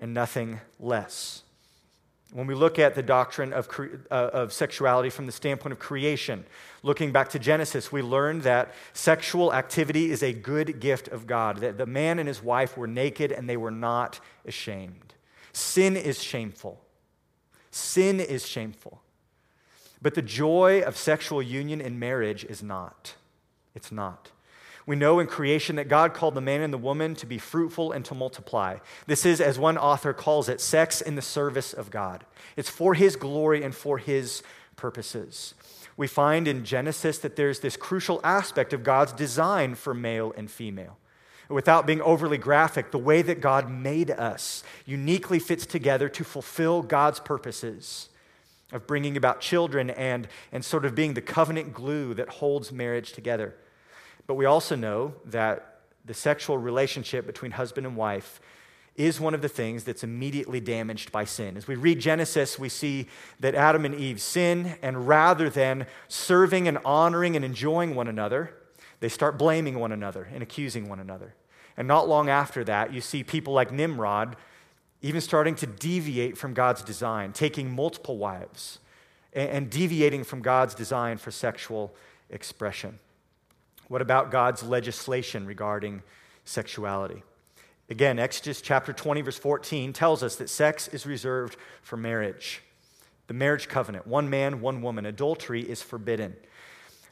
[0.01, 1.45] and nothing less.
[2.33, 3.69] When we look at the doctrine of,
[4.11, 6.47] uh, of sexuality from the standpoint of creation,
[6.83, 11.59] looking back to Genesis, we learned that sexual activity is a good gift of God,
[11.59, 15.13] that the man and his wife were naked and they were not ashamed.
[15.53, 16.81] Sin is shameful.
[17.71, 19.03] Sin is shameful.
[20.01, 23.15] But the joy of sexual union in marriage is not.
[23.75, 24.32] It's not.
[24.87, 27.93] We know in creation that God called the man and the woman to be fruitful
[27.93, 28.79] and to multiply.
[29.07, 32.25] This is, as one author calls it, sex in the service of God.
[32.57, 34.43] It's for his glory and for his
[34.77, 35.55] purposes.
[35.97, 40.51] We find in Genesis that there's this crucial aspect of God's design for male and
[40.51, 40.99] female.
[41.49, 46.83] Without being overly graphic, the way that God made us uniquely fits together to fulfill
[46.83, 48.09] God's purposes
[48.73, 53.13] of bringing about children and, and sort of being the covenant glue that holds marriage
[53.13, 53.55] together.
[54.27, 58.41] But we also know that the sexual relationship between husband and wife
[58.97, 61.57] is one of the things that's immediately damaged by sin.
[61.57, 63.07] As we read Genesis, we see
[63.41, 68.55] that Adam and Eve sin, and rather than serving and honoring and enjoying one another,
[69.01, 71.35] they start blaming one another and accusing one another.
[71.77, 74.37] And not long after that, you see people like Nimrod
[75.01, 78.79] even starting to deviate from God's design, taking multiple wives
[79.33, 81.95] and deviating from God's design for sexual
[82.29, 82.99] expression.
[83.93, 86.03] What about God's legislation regarding
[86.47, 87.23] sexuality?
[87.91, 92.63] Again, Exodus chapter 20, verse 14 tells us that sex is reserved for marriage.
[93.27, 95.05] The marriage covenant, one man, one woman.
[95.05, 96.37] Adultery is forbidden.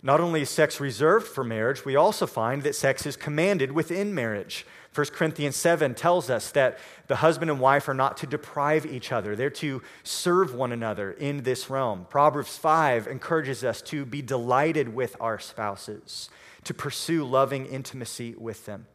[0.03, 4.15] Not only is sex reserved for marriage, we also find that sex is commanded within
[4.15, 4.65] marriage.
[4.95, 9.13] 1 Corinthians 7 tells us that the husband and wife are not to deprive each
[9.13, 12.07] other, they're to serve one another in this realm.
[12.09, 16.31] Proverbs 5 encourages us to be delighted with our spouses
[16.65, 18.87] to pursue loving intimacy with them.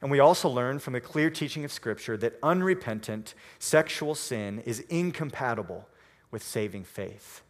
[0.00, 4.80] And we also learn from the clear teaching of Scripture that unrepentant sexual sin is
[4.88, 5.88] incompatible
[6.30, 7.42] with saving faith.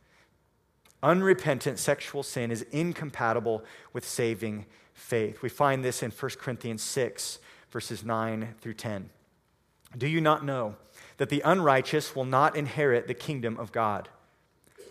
[1.02, 5.42] Unrepentant sexual sin is incompatible with saving faith.
[5.42, 7.38] We find this in 1 Corinthians 6,
[7.70, 9.10] verses 9 through 10.
[9.96, 10.76] Do you not know
[11.18, 14.08] that the unrighteous will not inherit the kingdom of God?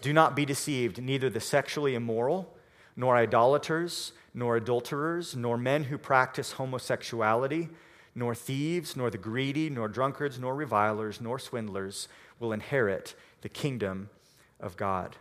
[0.02, 2.56] Do not be deceived, neither the sexually immoral,
[2.96, 7.70] nor idolaters, nor adulterers, nor men who practice homosexuality,
[8.14, 12.08] nor thieves, nor the greedy, nor drunkards, nor revilers, nor swindlers
[12.40, 14.12] will inherit the kingdom
[14.60, 15.16] of God.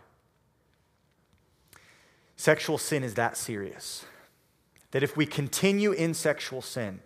[2.35, 4.05] Sexual sin is that serious
[4.91, 6.99] that if we continue in sexual sin,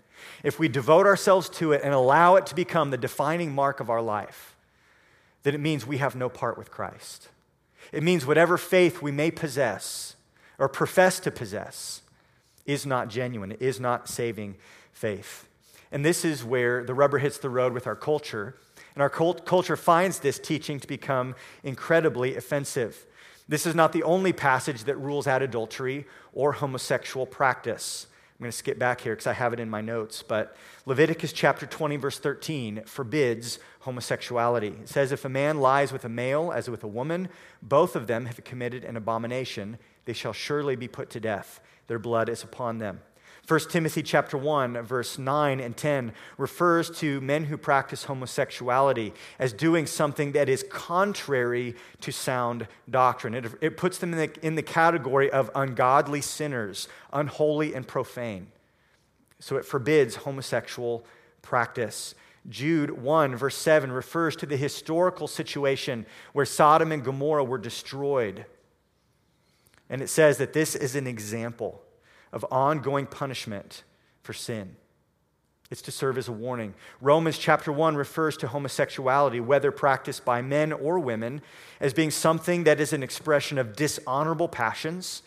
[0.43, 3.89] if we devote ourselves to it and allow it to become the defining mark of
[3.89, 4.53] our life,
[5.43, 7.29] then it means we have no part with Christ.
[7.93, 10.15] It means whatever faith we may possess
[10.59, 12.00] or profess to possess
[12.71, 14.55] is not genuine, is not saving
[14.93, 15.47] faith.
[15.91, 18.55] And this is where the rubber hits the road with our culture.
[18.95, 23.05] And our cult- culture finds this teaching to become incredibly offensive.
[23.47, 28.07] This is not the only passage that rules out adultery or homosexual practice.
[28.41, 30.55] I'm going to skip back here because I have it in my notes, but
[30.87, 34.73] Leviticus chapter 20, verse 13 forbids homosexuality.
[34.81, 37.29] It says, If a man lies with a male as with a woman,
[37.61, 41.59] both of them have committed an abomination, they shall surely be put to death.
[41.91, 43.01] Their blood is upon them.
[43.49, 49.51] 1 Timothy chapter 1 verse 9 and 10 refers to men who practice homosexuality as
[49.51, 53.33] doing something that is contrary to sound doctrine.
[53.33, 58.47] It, it puts them in the, in the category of ungodly sinners, unholy and profane.
[59.39, 61.05] So it forbids homosexual
[61.41, 62.15] practice.
[62.47, 68.45] Jude 1, verse 7, refers to the historical situation where Sodom and Gomorrah were destroyed
[69.91, 71.81] And it says that this is an example
[72.31, 73.83] of ongoing punishment
[74.23, 74.77] for sin.
[75.69, 76.73] It's to serve as a warning.
[77.01, 81.41] Romans chapter 1 refers to homosexuality, whether practiced by men or women,
[81.81, 85.23] as being something that is an expression of dishonorable passions,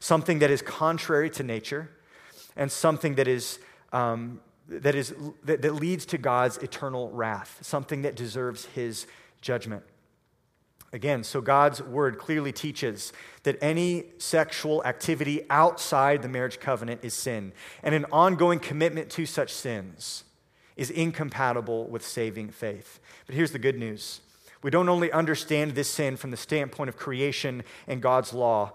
[0.00, 1.88] something that is contrary to nature,
[2.56, 3.58] and something that is.
[3.92, 9.06] Um, that, is, that, that leads to God's eternal wrath, something that deserves his
[9.40, 9.82] judgment.
[10.92, 17.12] Again, so God's word clearly teaches that any sexual activity outside the marriage covenant is
[17.12, 20.24] sin, and an ongoing commitment to such sins
[20.76, 23.00] is incompatible with saving faith.
[23.26, 24.20] But here's the good news
[24.62, 28.72] we don't only understand this sin from the standpoint of creation and God's law,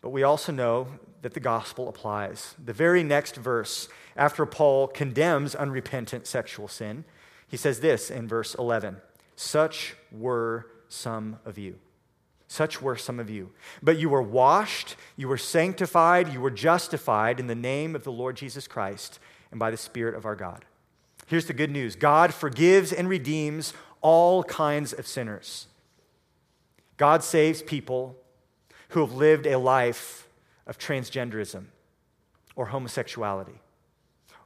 [0.00, 0.86] but we also know
[1.22, 2.54] that the gospel applies.
[2.62, 7.04] The very next verse, after Paul condemns unrepentant sexual sin,
[7.48, 8.98] he says this in verse 11
[9.34, 11.78] Such were some of you.
[12.46, 13.50] Such were some of you.
[13.82, 18.12] But you were washed, you were sanctified, you were justified in the name of the
[18.12, 19.18] Lord Jesus Christ
[19.50, 20.64] and by the Spirit of our God.
[21.26, 25.66] Here's the good news God forgives and redeems all kinds of sinners.
[26.96, 28.16] God saves people
[28.90, 30.28] who have lived a life
[30.66, 31.64] of transgenderism
[32.54, 33.60] or homosexuality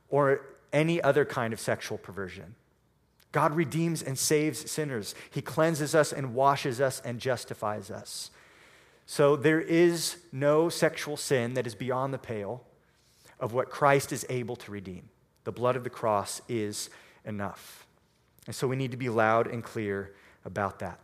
[0.09, 0.41] or
[0.73, 2.55] any other kind of sexual perversion.
[3.33, 5.15] God redeems and saves sinners.
[5.31, 8.31] He cleanses us and washes us and justifies us.
[9.07, 12.65] So there is no sexual sin that is beyond the pale
[13.41, 15.09] of what Christ is able to redeem.
[15.45, 16.91] The blood of the cross is
[17.25, 17.87] enough.
[18.47, 20.15] And so we need to be loud and clear
[20.45, 20.99] about that.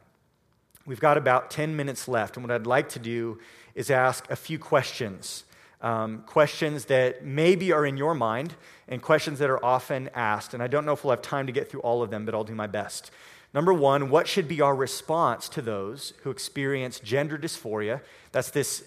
[0.86, 3.38] We've got about 10 minutes left, and what I'd like to do
[3.74, 5.44] is ask a few questions
[5.84, 8.54] um, questions that maybe are in your mind
[8.88, 10.54] and questions that are often asked.
[10.54, 12.34] And I don't know if we'll have time to get through all of them, but
[12.34, 13.10] I'll do my best.
[13.52, 18.00] Number one, what should be our response to those who experience gender dysphoria?
[18.32, 18.84] That's this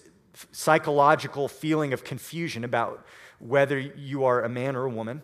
[0.50, 3.06] psychological feeling of confusion about
[3.38, 5.22] whether you are a man or a woman,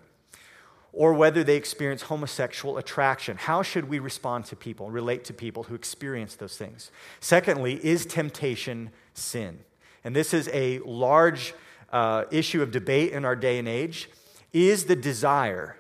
[0.93, 3.37] or whether they experience homosexual attraction.
[3.37, 6.93] How should we respond to people, relate to people who experience those things?
[7.19, 9.59] Secondly, is temptation sin?
[10.05, 11.53] And this is a large
[11.95, 14.11] uh, issue of debate in our day and age
[14.53, 15.77] is the desire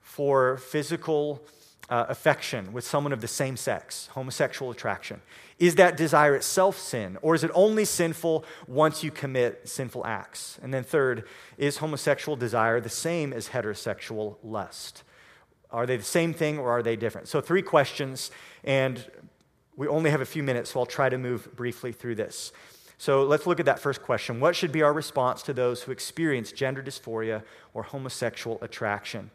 [0.00, 1.42] for physical
[1.90, 5.20] uh, affection with someone of the same sex, homosexual attraction.
[5.58, 10.60] Is that desire itself sin, or is it only sinful once you commit sinful acts?
[10.62, 11.24] And then, third,
[11.58, 15.02] is homosexual desire the same as heterosexual lust?
[15.72, 17.26] Are they the same thing or are they different?
[17.26, 18.30] So, three questions,
[18.62, 19.04] and
[19.74, 22.52] we only have a few minutes, so I'll try to move briefly through this.
[22.98, 24.40] So let's look at that first question.
[24.40, 27.42] What should be our response to those who experience gender dysphoria
[27.74, 29.30] or homosexual attraction?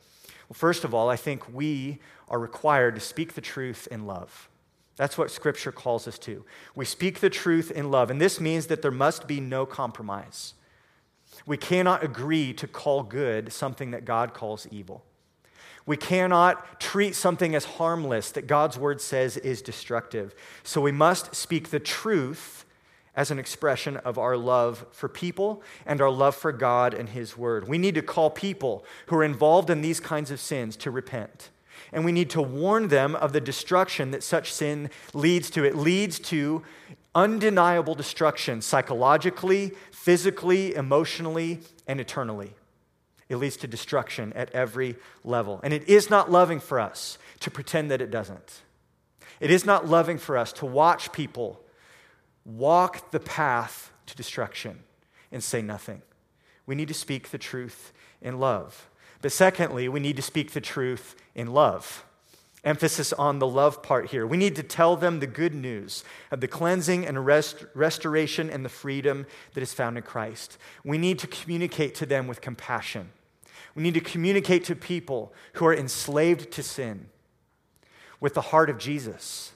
[0.49, 4.49] Well, first of all, I think we are required to speak the truth in love.
[4.97, 6.43] That's what Scripture calls us to.
[6.75, 10.53] We speak the truth in love, and this means that there must be no compromise.
[11.45, 15.05] We cannot agree to call good something that God calls evil.
[15.85, 20.35] We cannot treat something as harmless that God's word says is destructive.
[20.63, 22.65] So we must speak the truth
[23.15, 27.37] as an expression of our love for people and our love for God and His
[27.37, 27.67] Word.
[27.67, 31.49] We need to call people who are involved in these kinds of sins to repent.
[31.91, 35.65] And we need to warn them of the destruction that such sin leads to.
[35.65, 36.63] It leads to
[37.13, 42.53] undeniable destruction psychologically, physically, emotionally, and eternally.
[43.27, 45.59] It leads to destruction at every level.
[45.63, 48.61] And it is not loving for us to pretend that it doesn't.
[49.39, 51.61] It is not loving for us to watch people
[52.45, 54.83] walk the path to destruction
[55.31, 56.01] and say nothing.
[56.65, 58.89] We need to speak the truth in love.
[59.21, 62.05] But secondly, we need to speak the truth in love.
[62.63, 64.25] Emphasis on the love part here.
[64.27, 68.63] We need to tell them the good news of the cleansing and rest- restoration and
[68.63, 70.57] the freedom that is found in Christ.
[70.83, 73.09] We need to communicate to them with compassion.
[73.73, 77.07] We need to communicate to people who are enslaved to sin
[78.19, 79.53] with the heart of Jesus.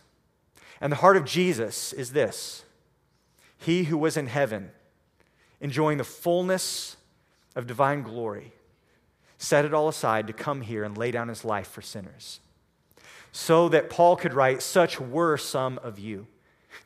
[0.82, 2.65] And the heart of Jesus is this
[3.66, 4.70] he who was in heaven,
[5.60, 6.98] enjoying the fullness
[7.56, 8.54] of divine glory,
[9.38, 12.40] set it all aside to come here and lay down his life for sinners.
[13.32, 16.28] So that Paul could write, Such were some of you.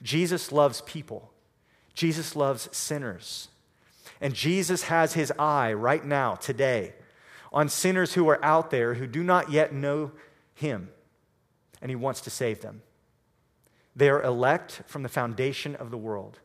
[0.01, 1.31] Jesus loves people,
[1.93, 3.49] Jesus loves sinners.
[4.21, 6.93] And Jesus has his eye right now, today,
[7.53, 10.11] on sinners who are out there who do not yet know
[10.53, 10.89] him,
[11.81, 12.81] and he wants to save them.
[13.95, 16.39] They are elect from the foundation of the world.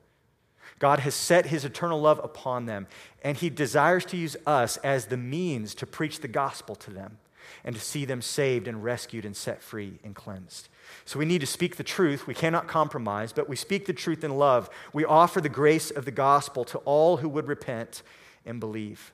[0.85, 2.89] God has set his eternal love upon them,
[3.23, 7.17] and he desires to use us as the means to preach the gospel to them.
[7.65, 10.69] and to see them saved and rescued and set free and cleansed.
[11.07, 12.27] So we need to speak the truth.
[12.27, 14.69] We cannot compromise, but we speak the truth in love.
[14.93, 18.03] We offer the grace of the gospel to all who would repent
[18.45, 19.13] and believe.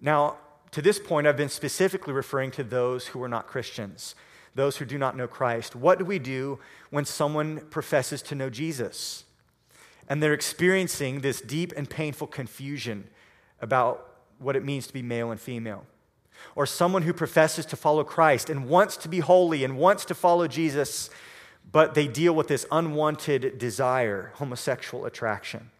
[0.00, 0.38] Now,
[0.72, 4.16] to this point, I've been specifically referring to those who are not Christians,
[4.56, 5.76] those who do not know Christ.
[5.76, 6.58] What do we do
[6.90, 9.23] when someone professes to know Jesus
[10.08, 13.08] and they're experiencing this deep and painful confusion
[13.60, 15.86] about what it means to be male and female?
[16.54, 20.14] Or someone who professes to follow Christ and wants to be holy and wants to
[20.14, 21.10] follow Jesus,
[21.70, 25.70] but they deal with this unwanted desire, homosexual attraction.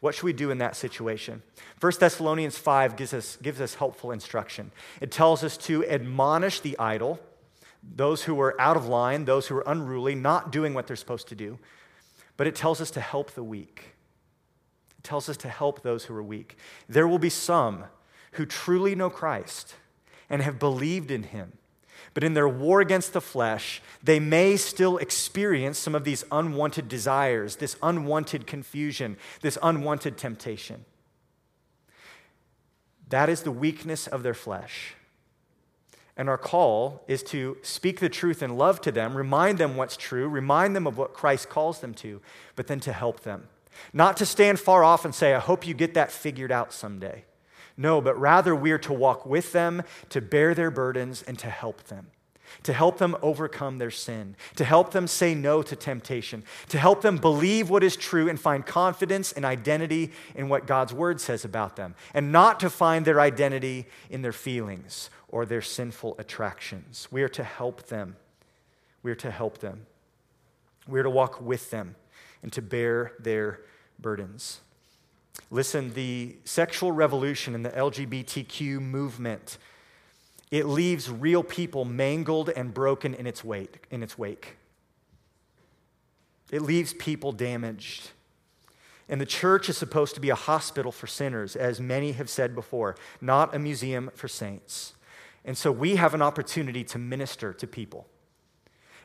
[0.00, 1.42] What should we do in that situation?
[1.80, 4.70] 1 Thessalonians 5 gives us, gives us helpful instruction.
[5.00, 7.18] It tells us to admonish the idle,
[7.82, 11.28] those who are out of line, those who are unruly, not doing what they're supposed
[11.28, 11.58] to do.
[12.36, 13.94] But it tells us to help the weak.
[14.98, 16.56] It tells us to help those who are weak.
[16.88, 17.84] There will be some
[18.32, 19.74] who truly know Christ
[20.28, 21.52] and have believed in him
[22.16, 26.88] but in their war against the flesh, they may still experience some of these unwanted
[26.88, 30.86] desires, this unwanted confusion, this unwanted temptation.
[33.10, 34.94] That is the weakness of their flesh.
[36.16, 39.96] And our call is to speak the truth in love to them, remind them what's
[39.96, 42.22] true, remind them of what Christ calls them to,
[42.54, 43.48] but then to help them.
[43.92, 47.24] Not to stand far off and say, I hope you get that figured out someday.
[47.76, 51.50] No, but rather we are to walk with them, to bear their burdens, and to
[51.50, 52.06] help them.
[52.62, 57.02] To help them overcome their sin, to help them say no to temptation, to help
[57.02, 61.44] them believe what is true and find confidence and identity in what God's word says
[61.44, 67.08] about them, and not to find their identity in their feelings or their sinful attractions.
[67.10, 68.16] We are to help them.
[69.02, 69.86] We are to help them.
[70.86, 71.96] We are to walk with them
[72.42, 73.60] and to bear their
[73.98, 74.60] burdens.
[75.50, 79.58] Listen, the sexual revolution and the LGBTQ movement,
[80.50, 83.86] it leaves real people mangled and broken in its wake.
[83.90, 84.56] In its wake.
[86.50, 88.10] It leaves people damaged.
[89.08, 92.54] And the church is supposed to be a hospital for sinners, as many have said
[92.54, 94.94] before, not a museum for saints.
[95.46, 98.08] And so we have an opportunity to minister to people.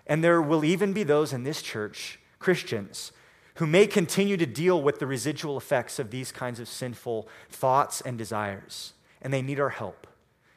[0.08, 3.12] And there will even be those in this church, Christians,
[3.56, 8.02] who may continue to deal with the residual effects of these kinds of sinful thoughts
[8.02, 8.94] and desires.
[9.22, 10.08] And they need our help.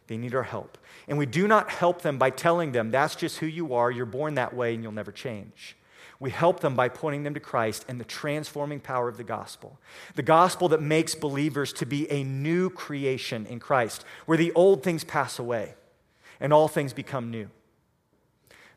[0.07, 0.78] They need our help.
[1.07, 4.07] And we do not help them by telling them, that's just who you are, you're
[4.07, 5.76] born that way, and you'll never change.
[6.21, 9.79] We help them by pointing them to Christ and the transforming power of the gospel.
[10.15, 14.83] The gospel that makes believers to be a new creation in Christ, where the old
[14.83, 15.75] things pass away
[16.41, 17.51] and all things become new.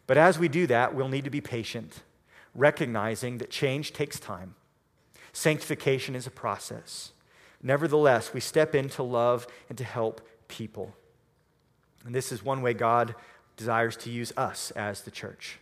[0.08, 2.02] But as we do that, we'll need to be patient
[2.58, 4.56] recognizing that change takes time.
[5.32, 7.14] Sanctification is a process.
[7.62, 10.96] Nevertheless, we step in to love and to help people.
[12.04, 13.16] And this is one way God
[13.56, 15.60] desires to use us as the church.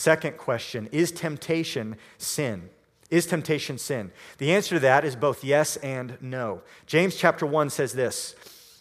[0.00, 2.70] Second question Is temptation sin?
[3.10, 4.12] Is temptation sin?
[4.38, 6.62] The answer to that is both yes and no.
[6.86, 8.34] James chapter 1 says this,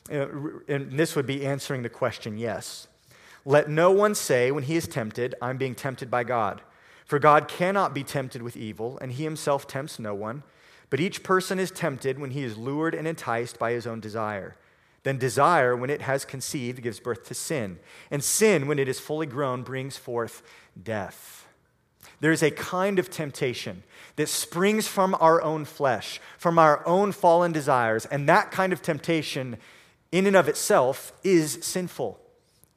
[0.10, 0.28] uh,
[0.70, 2.88] and this would be answering the question yes.
[3.44, 6.62] Let no one say when he is tempted, I'm being tempted by God.
[7.04, 10.44] For God cannot be tempted with evil, and he himself tempts no one.
[10.90, 14.56] But each person is tempted when he is lured and enticed by his own desire.
[15.10, 17.80] Then desire, when it has conceived, gives birth to sin.
[18.12, 20.44] And sin, when it is fully grown, brings forth
[20.80, 21.48] death.
[22.20, 23.82] There is a kind of temptation
[24.18, 28.06] that springs from our own flesh, from our own fallen desires.
[28.06, 29.58] And that kind of temptation,
[30.12, 32.20] in and of itself, is sinful.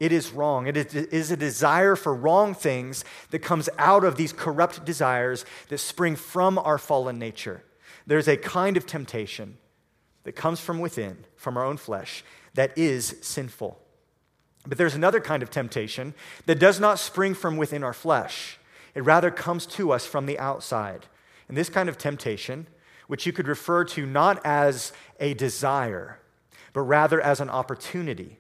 [0.00, 0.66] It is wrong.
[0.66, 5.76] It is a desire for wrong things that comes out of these corrupt desires that
[5.76, 7.62] spring from our fallen nature.
[8.06, 9.58] There's a kind of temptation
[10.24, 13.78] that comes from within, from our own flesh, that is sinful.
[14.66, 16.14] But there's another kind of temptation
[16.46, 18.58] that does not spring from within our flesh,
[18.94, 21.06] it rather comes to us from the outside.
[21.48, 22.66] And this kind of temptation,
[23.06, 26.20] which you could refer to not as a desire,
[26.72, 28.38] but rather as an opportunity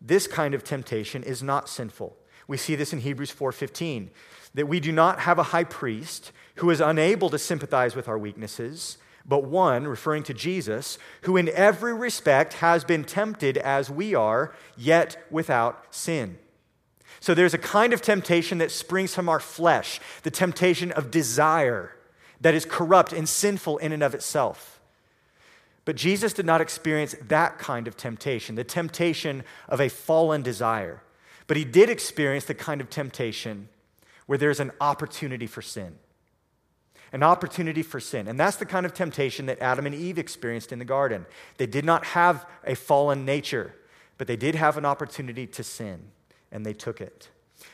[0.00, 2.16] this kind of temptation is not sinful.
[2.46, 4.10] We see this in Hebrews 4:15
[4.54, 8.18] that we do not have a high priest who is unable to sympathize with our
[8.18, 8.98] weaknesses,
[9.28, 14.54] but one, referring to Jesus, who in every respect has been tempted as we are,
[14.76, 16.38] yet without sin.
[17.20, 21.92] So there's a kind of temptation that springs from our flesh, the temptation of desire
[22.40, 24.80] that is corrupt and sinful in and of itself.
[25.84, 31.02] But Jesus did not experience that kind of temptation, the temptation of a fallen desire.
[31.46, 33.68] But he did experience the kind of temptation
[34.26, 35.96] where there's an opportunity for sin.
[37.12, 38.28] An opportunity for sin.
[38.28, 41.26] And that's the kind of temptation that Adam and Eve experienced in the garden.
[41.56, 43.74] They did not have a fallen nature,
[44.18, 46.10] but they did have an opportunity to sin,
[46.50, 47.28] and they took it.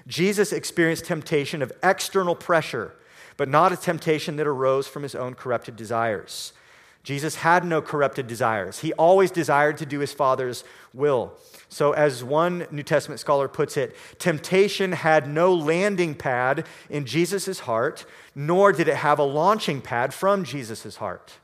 [0.07, 2.95] Jesus experienced temptation of external pressure,
[3.37, 6.53] but not a temptation that arose from his own corrupted desires.
[7.03, 8.81] Jesus had no corrupted desires.
[8.81, 10.63] He always desired to do his Father's
[10.95, 11.33] will.
[11.69, 17.61] So, as one New Testament scholar puts it, temptation had no landing pad in Jesus'
[17.61, 21.39] heart, nor did it have a launching pad from Jesus' heart.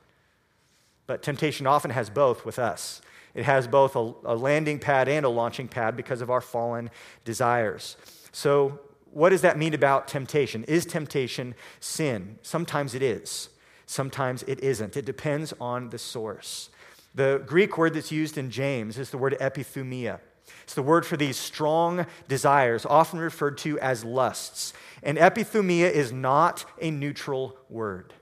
[1.07, 3.01] But temptation often has both with us.
[3.35, 6.91] It has both a, a landing pad and a launching pad because of our fallen
[7.25, 7.97] desires.
[8.31, 8.81] So,
[9.11, 10.65] what does that mean about temptation?
[10.65, 12.39] Is temptation sin?
[12.43, 13.49] Sometimes it is,
[13.89, 14.97] sometimes it isn't.
[14.97, 16.69] It depends on the source.
[17.15, 20.21] The Greek word that's used in James is the word epithumia.
[20.63, 24.75] It's the word for these strong desires, often referred to as lusts.
[25.03, 28.13] And epithumia is not a neutral word.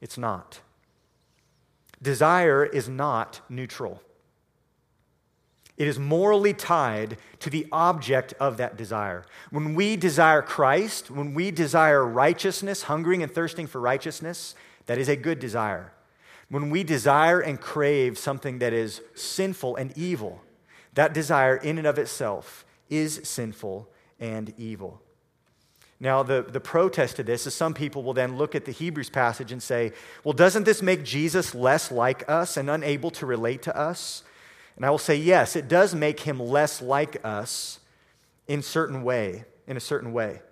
[0.00, 0.60] It's not.
[2.02, 4.02] Desire is not neutral.
[5.76, 9.24] It is morally tied to the object of that desire.
[9.50, 14.54] When we desire Christ, when we desire righteousness, hungering and thirsting for righteousness,
[14.86, 15.92] that is a good desire.
[16.48, 20.42] When we desire and crave something that is sinful and evil,
[20.94, 23.88] that desire in and of itself is sinful
[24.20, 25.02] and evil.
[25.98, 29.08] Now, the, the protest to this is some people will then look at the Hebrews
[29.08, 29.92] passage and say,
[30.24, 34.22] well, doesn't this make Jesus less like us and unable to relate to us?
[34.76, 37.80] And I will say, yes, it does make him less like us
[38.46, 40.42] in certain way, in a certain way.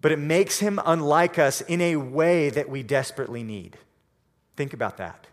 [0.00, 3.76] But it makes him unlike us in a way that we desperately need.
[4.56, 5.26] Think about that.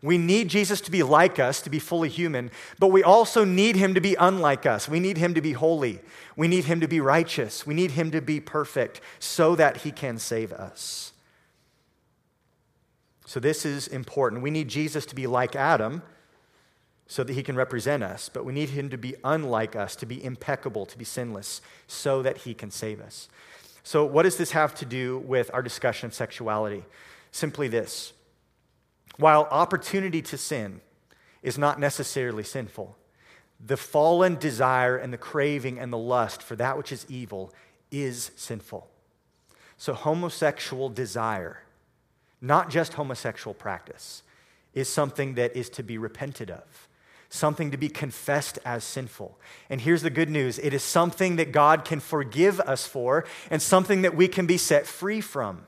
[0.00, 3.74] We need Jesus to be like us, to be fully human, but we also need
[3.74, 4.88] him to be unlike us.
[4.88, 6.00] We need him to be holy.
[6.36, 7.66] We need him to be righteous.
[7.66, 11.12] We need him to be perfect so that he can save us.
[13.26, 14.42] So, this is important.
[14.42, 16.02] We need Jesus to be like Adam
[17.08, 20.06] so that he can represent us, but we need him to be unlike us, to
[20.06, 23.28] be impeccable, to be sinless, so that he can save us.
[23.88, 26.84] So, what does this have to do with our discussion of sexuality?
[27.30, 28.12] Simply this
[29.16, 30.82] while opportunity to sin
[31.42, 32.98] is not necessarily sinful,
[33.58, 37.50] the fallen desire and the craving and the lust for that which is evil
[37.90, 38.90] is sinful.
[39.78, 41.62] So, homosexual desire,
[42.42, 44.22] not just homosexual practice,
[44.74, 46.87] is something that is to be repented of
[47.28, 49.38] something to be confessed as sinful.
[49.68, 53.60] And here's the good news it is something that God can forgive us for and
[53.60, 55.66] something that we can be set free from.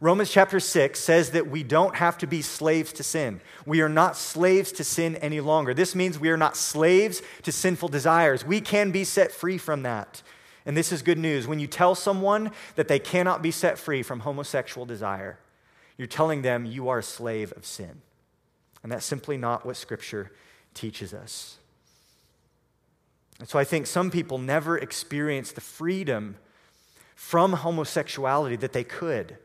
[0.00, 3.40] Romans chapter 6 says that we don't have to be slaves to sin.
[3.64, 5.74] We are not slaves to sin any longer.
[5.74, 8.44] This means we are not slaves to sinful desires.
[8.44, 10.22] We can be set free from that.
[10.66, 11.46] And this is good news.
[11.46, 15.38] When you tell someone that they cannot be set free from homosexual desire,
[15.96, 18.02] you're telling them you are a slave of sin.
[18.82, 20.32] And that's simply not what Scripture
[20.74, 21.58] teaches us.
[23.38, 26.36] And so I think some people never experience the freedom
[27.14, 29.36] from homosexuality that they could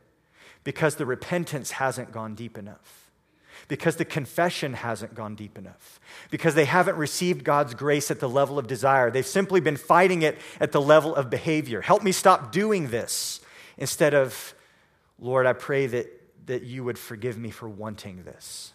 [0.64, 3.10] because the repentance hasn't gone deep enough,
[3.68, 8.28] because the confession hasn't gone deep enough, because they haven't received God's grace at the
[8.28, 9.10] level of desire.
[9.10, 11.82] They've simply been fighting it at the level of behavior.
[11.82, 13.40] Help me stop doing this
[13.78, 14.54] instead of,
[15.20, 16.08] Lord, I pray that,
[16.48, 18.74] that you would forgive me for wanting this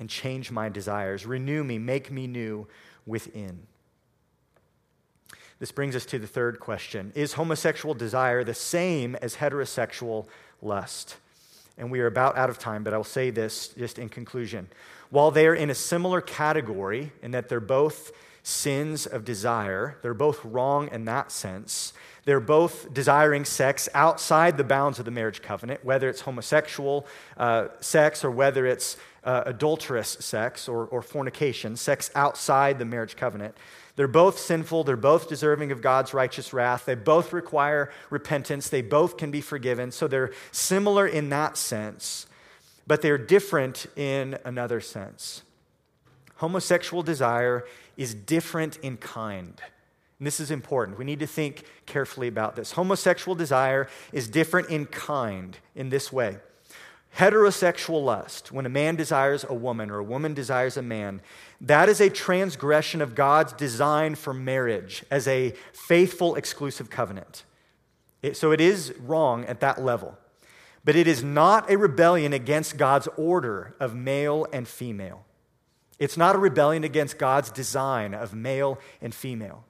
[0.00, 1.26] and change my desires.
[1.26, 2.66] Renew me, make me new
[3.06, 3.60] within.
[5.60, 10.26] This brings us to the third question Is homosexual desire the same as heterosexual
[10.60, 11.16] lust?
[11.78, 14.68] And we are about out of time, but I'll say this just in conclusion.
[15.10, 20.14] While they are in a similar category in that they're both sins of desire, they're
[20.14, 21.92] both wrong in that sense.
[22.24, 27.68] They're both desiring sex outside the bounds of the marriage covenant, whether it's homosexual uh,
[27.80, 33.56] sex or whether it's uh, adulterous sex or, or fornication, sex outside the marriage covenant.
[33.96, 34.84] They're both sinful.
[34.84, 36.86] They're both deserving of God's righteous wrath.
[36.86, 38.68] They both require repentance.
[38.68, 39.90] They both can be forgiven.
[39.90, 42.26] So they're similar in that sense,
[42.86, 45.42] but they're different in another sense.
[46.36, 47.66] Homosexual desire
[47.98, 49.60] is different in kind.
[50.18, 50.98] And this is important.
[50.98, 52.72] We need to think carefully about this.
[52.72, 56.38] Homosexual desire is different in kind in this way.
[57.16, 61.20] Heterosexual lust, when a man desires a woman or a woman desires a man,
[61.60, 67.44] that is a transgression of God's design for marriage as a faithful, exclusive covenant.
[68.22, 70.16] It, so it is wrong at that level.
[70.84, 75.24] But it is not a rebellion against God's order of male and female.
[75.98, 79.64] It's not a rebellion against God's design of male and female.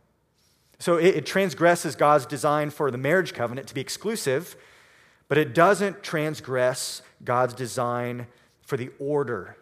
[0.79, 4.57] So it, it transgresses God's design for the marriage covenant to be exclusive,
[5.31, 8.27] but it doesn't transgress God's design
[8.63, 9.57] for the order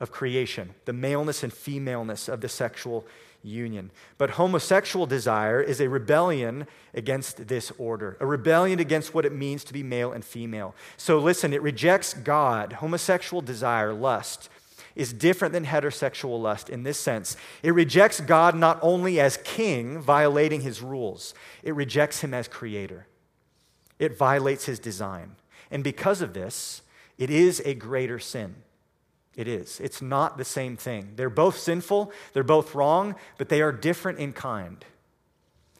[0.00, 3.06] of creation, the maleness and femaleness of the sexual
[3.40, 3.92] union.
[4.18, 9.62] But homosexual desire is a rebellion against this order, a rebellion against what it means
[9.64, 10.74] to be male and female.
[10.96, 12.72] So listen, it rejects God.
[12.72, 14.48] Homosexual desire, lust,
[14.96, 17.36] is different than heterosexual lust in this sense.
[17.62, 21.32] It rejects God not only as king, violating his rules,
[21.62, 23.06] it rejects him as creator.
[23.98, 25.36] It violates his design.
[25.70, 26.82] And because of this,
[27.18, 28.56] it is a greater sin.
[29.34, 29.80] It is.
[29.80, 31.12] It's not the same thing.
[31.16, 34.84] They're both sinful, they're both wrong, but they are different in kind,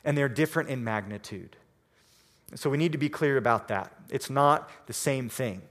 [0.05, 1.57] and they're different in magnitude.
[2.55, 3.93] So we need to be clear about that.
[4.11, 5.63] It's not the same thing.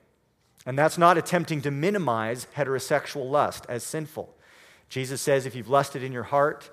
[0.65, 4.35] And that's not attempting to minimize heterosexual lust as sinful.
[4.89, 6.69] Jesus says if you've lusted in your heart,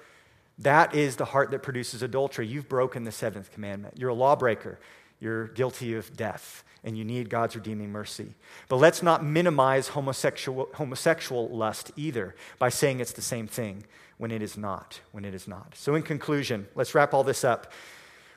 [0.58, 2.46] that is the heart that produces adultery.
[2.46, 3.98] You've broken the seventh commandment.
[3.98, 4.78] You're a lawbreaker.
[5.22, 8.34] You're guilty of death and you need God's redeeming mercy.
[8.68, 13.84] But let's not minimize homosexual, homosexual lust either by saying it's the same thing
[14.18, 14.98] when it is not.
[15.12, 15.76] When it is not.
[15.76, 17.70] So, in conclusion, let's wrap all this up.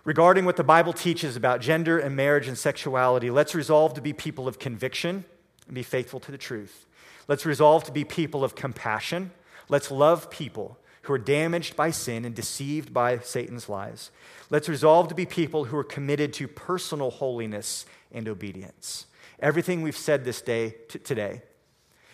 [0.03, 4.13] Regarding what the Bible teaches about gender and marriage and sexuality, let's resolve to be
[4.13, 5.25] people of conviction
[5.65, 6.85] and be faithful to the truth.
[7.27, 9.31] Let's resolve to be people of compassion.
[9.69, 14.11] Let's love people who are damaged by sin and deceived by Satan's lies.
[14.49, 19.05] Let's resolve to be people who are committed to personal holiness and obedience.
[19.39, 21.41] Everything we've said this day t- today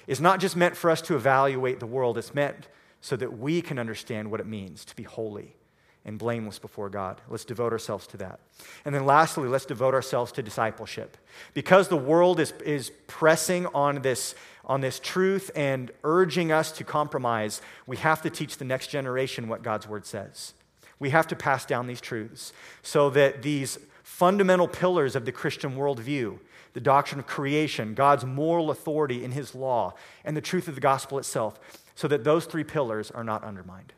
[0.08, 2.68] is not just meant for us to evaluate the world, it's meant
[3.02, 5.56] so that we can understand what it means to be holy
[6.04, 7.22] and blameless before God.
[7.30, 8.40] Let's devote ourselves to that.
[8.86, 11.18] And then lastly, let's devote ourselves to discipleship.
[11.54, 14.34] Because the world is, is pressing on this,
[14.66, 19.48] on this truth and urging us to compromise, we have to teach the next generation
[19.48, 20.54] what God's word says.
[21.00, 22.54] We have to pass down these truths
[22.84, 26.40] so that these fundamental pillars of the Christian worldview
[26.74, 29.94] the doctrine of creation, God's moral authority in his law,
[30.24, 31.60] and the truth of the gospel itself,
[31.96, 33.94] so that those three pillars are not undermined.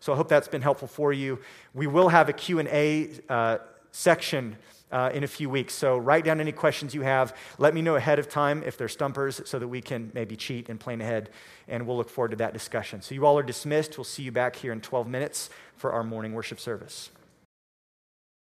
[0.00, 1.38] So I hope that's been helpful for you.
[1.74, 3.58] We will have a Q&A uh,
[3.90, 4.56] section
[4.92, 5.74] uh, in a few weeks.
[5.74, 7.36] So write down any questions you have.
[7.58, 10.68] Let me know ahead of time if they're stumpers so that we can maybe cheat
[10.68, 11.30] and plan ahead.
[11.66, 13.02] And we'll look forward to that discussion.
[13.02, 13.98] So you all are dismissed.
[13.98, 17.10] We'll see you back here in 12 minutes for our morning worship service.